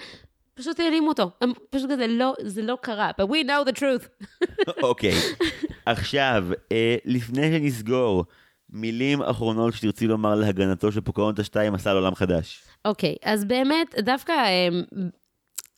[0.55, 1.31] פשוט העלימו אותו.
[1.41, 4.27] הם פשוט כזה, לא, זה לא קרה, but we know the truth.
[4.83, 5.15] אוקיי.
[5.87, 8.25] עכשיו, אה, לפני שנסגור,
[8.73, 12.63] מילים אחרונות שתרצי לומר להגנתו של פוקהונטס 2 מסע לעולם חדש.
[12.85, 14.83] אוקיי, אז באמת, דווקא אמ,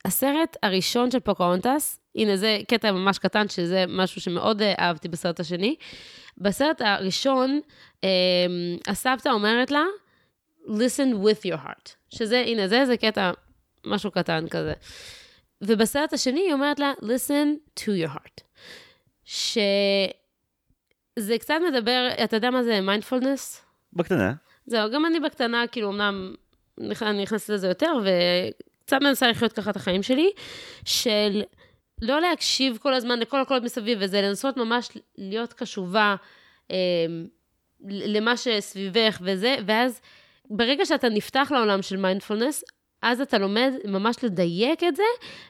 [0.05, 5.39] הסרט הראשון של פוקהונטס, הנה זה קטע ממש קטן, שזה משהו שמאוד אה, אהבתי בסרט
[5.39, 5.75] השני.
[6.37, 7.59] בסרט הראשון,
[8.03, 8.09] אמ,
[8.87, 9.83] הסבתא אומרת לה,
[10.67, 13.31] listen with your heart, שזה, הנה זה, זה קטע,
[13.85, 14.73] משהו קטן כזה.
[15.61, 18.41] ובסרט השני היא אומרת לה, listen to your heart.
[21.19, 23.65] שזה קצת מדבר, אתה יודע מה זה מיינדפולנס?
[23.93, 24.33] בקטנה.
[24.65, 26.33] זהו, גם אני בקטנה, כאילו, אמנם
[27.01, 30.31] אני נכנסת לזה יותר, וקצת מנסה לחיות ככה את החיים שלי,
[30.85, 31.43] של
[32.01, 36.15] לא להקשיב כל הזמן לכל הקולות מסביב, וזה לנסות ממש להיות קשובה
[36.71, 36.75] אה,
[37.89, 40.01] למה שסביבך וזה, ואז
[40.49, 42.63] ברגע שאתה נפתח לעולם של מיינדפולנס,
[43.01, 45.03] אז אתה לומד ממש לדייק את זה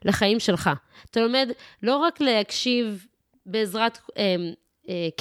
[0.05, 0.69] לחיים שלך.
[1.11, 1.49] אתה לומד
[1.83, 3.05] לא רק להקשיב
[3.45, 4.35] בעזרת אה,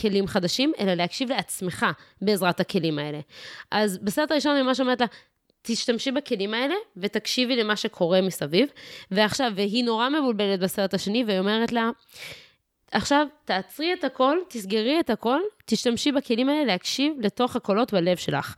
[0.00, 1.86] כלים חדשים, אלא להקשיב לעצמך
[2.22, 3.20] בעזרת הכלים האלה.
[3.70, 5.06] אז בסרט הראשון אני ממש אומרת לה,
[5.62, 8.68] תשתמשי בכלים האלה ותקשיבי למה שקורה מסביב.
[9.10, 11.90] ועכשיו, והיא נורא מבולבלת בסרט השני, והיא אומרת לה,
[12.92, 18.54] עכשיו, תעצרי את הכל, תסגרי את הכל, תשתמשי בכלים האלה להקשיב לתוך הקולות בלב שלך.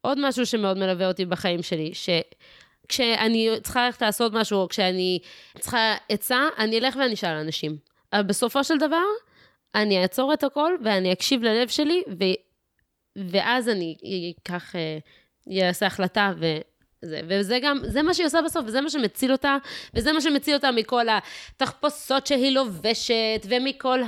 [0.00, 5.18] עוד משהו שמאוד מלווה אותי בחיים שלי, שכשאני צריכה ללכת לעשות משהו, או כשאני
[5.58, 7.76] צריכה עצה, אני אלך ואני אשאל אנשים.
[8.12, 9.04] אבל בסופו של דבר,
[9.74, 12.24] אני אעצור את הכל ואני אקשיב ללב שלי, ו...
[13.16, 13.96] ואז אני
[14.42, 14.98] אקח, אה,
[15.68, 17.20] אעשה החלטה וזה.
[17.28, 19.56] וזה גם, זה מה שהיא עושה בסוף, וזה מה שמציל אותה,
[19.94, 24.00] וזה מה שמציל אותה מכל התחפושות שהיא לובשת, ומכל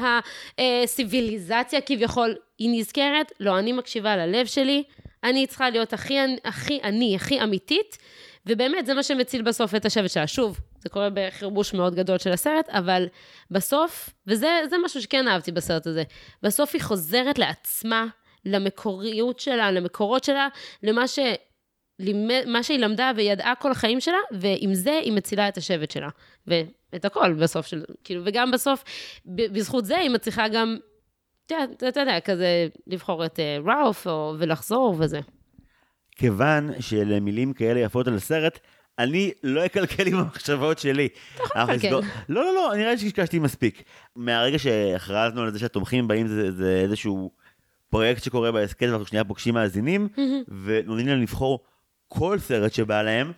[0.58, 2.36] הסיביליזציה כביכול.
[2.58, 4.82] היא נזכרת, לא, אני מקשיבה ללב שלי,
[5.24, 7.98] אני צריכה להיות הכי, הכי אני, הכי אמיתית,
[8.46, 10.26] ובאמת, זה מה שמציל בסוף את השבט שלה.
[10.26, 13.06] שוב, זה קורה בחרבוש מאוד גדול של הסרט, אבל
[13.50, 16.02] בסוף, וזה זה משהו שכן אהבתי בסרט הזה,
[16.42, 18.06] בסוף היא חוזרת לעצמה,
[18.44, 20.48] למקוריות שלה, למקורות שלה,
[20.82, 21.18] למה ש...
[22.46, 26.08] מה שהיא למדה וידעה כל החיים שלה, ועם זה היא מצילה את השבט שלה.
[26.46, 27.84] ואת הכל בסוף של...
[28.04, 28.84] כאילו, וגם בסוף,
[29.26, 30.76] בזכות זה היא מצליחה גם,
[31.46, 35.20] אתה יודע, כזה לבחור את uh, ראוף, או, ולחזור וזה.
[36.20, 38.58] כיוון שלמילים כאלה יפות על הסרט,
[38.98, 41.08] אני לא אקלקל עם המחשבות שלי.
[41.34, 42.00] אתה יכול לקלקל.
[42.28, 43.82] לא, לא, לא, נראה לי שקשקשתי מספיק.
[44.16, 47.30] מהרגע שהכרזנו על זה שהתומכים באים, זה, זה איזשהו
[47.90, 50.08] פרויקט שקורה בהסכת, ואנחנו שנייה פוגשים מאזינים,
[50.64, 51.64] ונותנים להם לבחור
[52.08, 53.32] כל סרט שבא להם,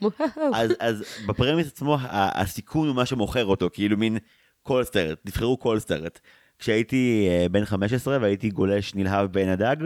[0.54, 4.18] אז, אז בפרמיס עצמו, הסיכון הוא מה שמוכר אותו, כאילו מין
[4.62, 6.20] כל סרט, תבחרו כל סרט.
[6.58, 9.76] כשהייתי אה, בן 15 והייתי גולש נלהב בעין הדג,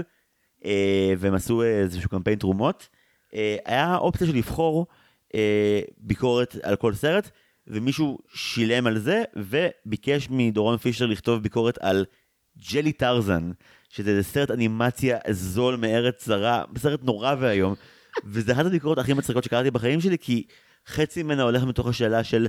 [1.19, 2.89] והם עשו איזשהו קמפיין תרומות,
[3.35, 4.87] אה, היה אופציה של לבחור
[5.35, 7.31] אה, ביקורת על כל סרט,
[7.67, 12.05] ומישהו שילם על זה, וביקש מדורון פישר לכתוב ביקורת על
[12.73, 13.51] ג'לי טרזן,
[13.89, 17.75] שזה סרט אנימציה זול מארץ זרה, סרט נורא ואיום,
[18.25, 20.47] וזה אחת הביקורות הכי מצחיקות שקראתי בחיים שלי, כי
[20.87, 22.47] חצי ממנה הולך מתוך השאלה של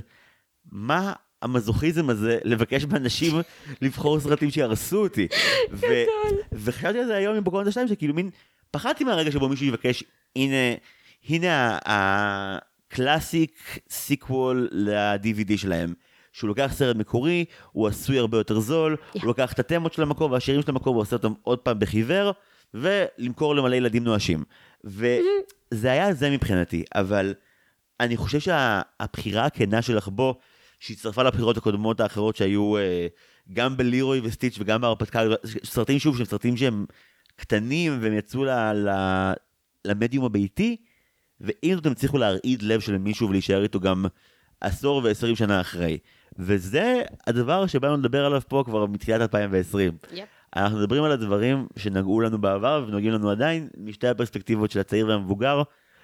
[0.72, 1.12] מה
[1.42, 3.40] המזוכיזם הזה לבקש מאנשים
[3.82, 5.28] לבחור סרטים שיהרסו אותי.
[5.72, 6.04] ו-
[6.52, 8.30] וחשבתי על זה היום עם פוקהונטס 2, שכאילו מין,
[8.70, 10.04] פחדתי מהרגע שבו מישהו יבקש,
[10.36, 10.74] הנה,
[11.28, 15.94] הנה ה classic sequel ל-DVD שלהם.
[16.32, 19.18] שהוא לוקח סרט מקורי, הוא עשוי הרבה יותר זול, Yeah.
[19.18, 22.32] הוא לוקח את התמות של המקור והשירים של המקור ועושה אותם עוד פעם בחיוור,
[22.74, 24.44] ולמכור למלא ילדים נואשים.
[24.84, 27.34] וזה היה זה מבחינתי, אבל
[28.00, 30.38] אני חושב שהבחירה הכנה שלך בו,
[30.78, 33.06] שהצטרפה לבחירות הקודמות האחרות שהיו אה,
[33.52, 35.22] גם בלירוי וסטיץ' וגם בהרפתקה,
[35.64, 36.86] סרטים שוב שהם סרטים שהם
[37.36, 38.90] קטנים והם יצאו ל, ל,
[39.84, 40.76] למדיום הביתי,
[41.40, 44.04] ואם זאת הם הצליחו להרעיד לב של מישהו ולהישאר איתו גם
[44.60, 45.98] עשור ועשרים שנה אחרי.
[46.38, 49.92] וזה הדבר שבאנו לדבר עליו פה כבר מתחילת 2020.
[50.12, 50.28] יפ.
[50.56, 55.62] אנחנו מדברים על הדברים שנגעו לנו בעבר ונוגעים לנו עדיין משתי הפרספקטיבות של הצעיר והמבוגר,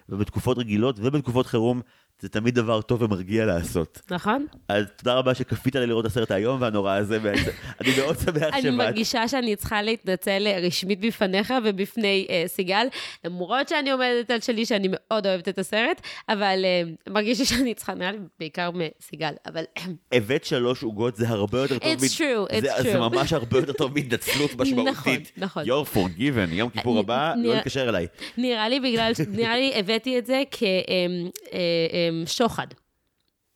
[0.08, 1.80] ובתקופות רגילות ובתקופות חירום
[2.20, 4.00] זה תמיד דבר טוב ומרגיע לעשות.
[4.10, 4.46] נכון?
[4.68, 7.50] אז תודה רבה שכפית לי לראות את הסרט האיום והנורא הזה, בעצם.
[7.80, 8.74] אני מאוד שמח אני שבאת.
[8.74, 12.86] מרגישה שאני צריכה להתנצל אה, רשמית בפניך ובפני אה, סיגל,
[13.24, 17.94] למרות שאני עומדת על שלי שאני מאוד אוהבת את הסרט, אבל אה, מרגישה שאני צריכה,
[17.94, 19.64] נראה לי בעיקר מסיגל, אבל
[20.12, 21.92] הבאת שלוש עוגות זה הרבה יותר טוב.
[21.92, 22.98] It's true, it's זה, זה true.
[22.98, 25.32] ממש הרבה יותר טוב מהתנצלות משמעותית.
[25.36, 25.64] נכון.
[25.64, 28.06] You're forgiven, יום כיפור הבא, לא תתקשר אליי.
[28.38, 30.64] נראה לי בגלל, נראה לי הבאתי את זה כשוחד.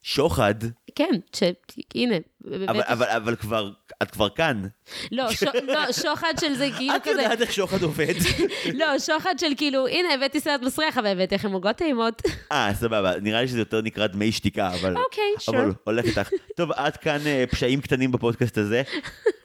[0.03, 0.57] שוחד,
[0.95, 1.43] כן, ש...
[1.95, 2.17] הנה,
[2.69, 3.71] אבל, אבל, אבל כבר,
[4.03, 4.63] את כבר כאן.
[5.13, 8.15] לא, ש- לא, שוחד של זה כאילו את כזה, יודעת איך שוחד עובד.
[8.81, 12.23] לא, שוחד של כאילו, הנה, הבאתי סרט מסריח, אבל הבאתי לכם עוגות טעימות.
[12.53, 14.97] אה, סבבה, נראה לי שזה יותר נקרא דמי שתיקה, אבל...
[14.97, 15.75] אוקיי, אבל sure.
[15.85, 16.31] הולך איתך.
[16.57, 18.83] טוב, עד כאן אה, פשעים קטנים בפודקאסט הזה.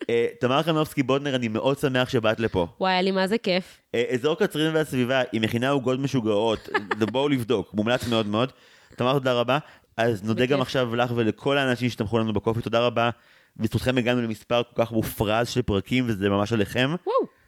[0.09, 2.67] אה, תמר חנובסקי בודנר, אני מאוד שמח שבאת לפה.
[2.79, 3.81] וואי, היה לי מה זה כיף.
[3.95, 6.69] אה, אזור קצרין והסביבה, היא מכינה עוגות משוגעות,
[7.11, 8.51] בואו לבדוק, מומלץ מאוד מאוד.
[8.95, 9.57] תמר, תודה רבה.
[9.97, 10.45] אז נודה.
[10.45, 13.09] גם עכשיו לך ולכל האנשים שתמכו לנו בקופי, תודה רבה.
[13.57, 16.95] בזכותכם הגענו למספר כל כך מופרז של פרקים, וזה ממש עליכם.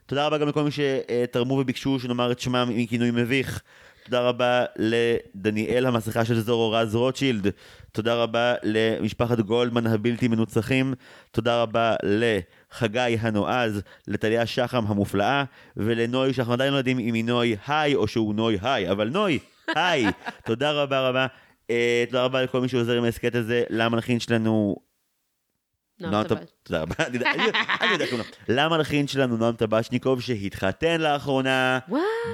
[0.06, 3.62] תודה רבה גם לכל מי שתרמו וביקשו שנאמר את שמם מכינוי מביך.
[4.06, 7.48] תודה רבה לדניאל המסכה של זורו רז רוטשילד.
[7.92, 10.94] תודה רבה למשפחת גולדמן הבלתי מנוצחים.
[11.32, 15.44] תודה רבה לחגי הנועז, לטליה שחם המופלאה,
[15.78, 19.40] ולנוי שאנחנו עדיין לא יודעים אם היא נוי היי או שהוא נוי היי, אבל נוי,
[19.76, 20.06] היי.
[20.46, 21.28] תודה רבה רבה.
[21.70, 24.76] אה, תודה רבה לכל מי שעוזר עם ההסכת הזה, למנחין שלנו
[26.00, 26.42] נועם נועם טבעת.
[26.42, 28.24] טב- תודה רבה, אני יודע-.
[28.48, 31.80] למלחין שלנו נועם טבשניקוב שהתחתן לאחרונה.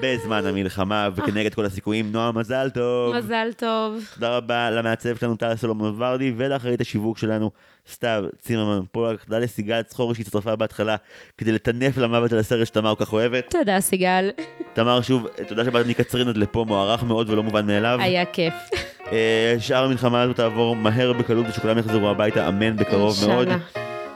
[0.01, 3.16] בזמן המלחמה וכנגד כל הסיכויים נועם מזל טוב.
[3.16, 4.05] מזל טוב.
[4.14, 7.51] תודה רבה למעצב שלנו טל סולומון ורדי ולאחרית השיווק שלנו
[7.91, 9.24] סתיו צימרמן פולק.
[9.24, 10.95] תודה לסיגל צחורי שהצטרפה בהתחלה
[11.38, 13.49] כדי לטנף למוות על הסרט שתמר כל כך אוהבת.
[13.49, 14.30] תודה, סיגל.
[14.74, 17.97] תמר שוב, תודה שבאת מקצרין עד לפה, מוערך מאוד ולא מובן מאליו.
[18.01, 18.53] היה כיף.
[19.12, 23.47] אה, שאר המלחמה הזו תעבור מהר בקלות ושכולם יחזרו הביתה, אמן בקרוב מאוד.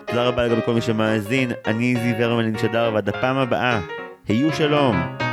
[0.06, 3.80] תודה רבה גם לכל מי שמאזין, אני זיו הרמלין שדר, ועד הפעם הבאה,
[4.28, 5.25] היו שלום.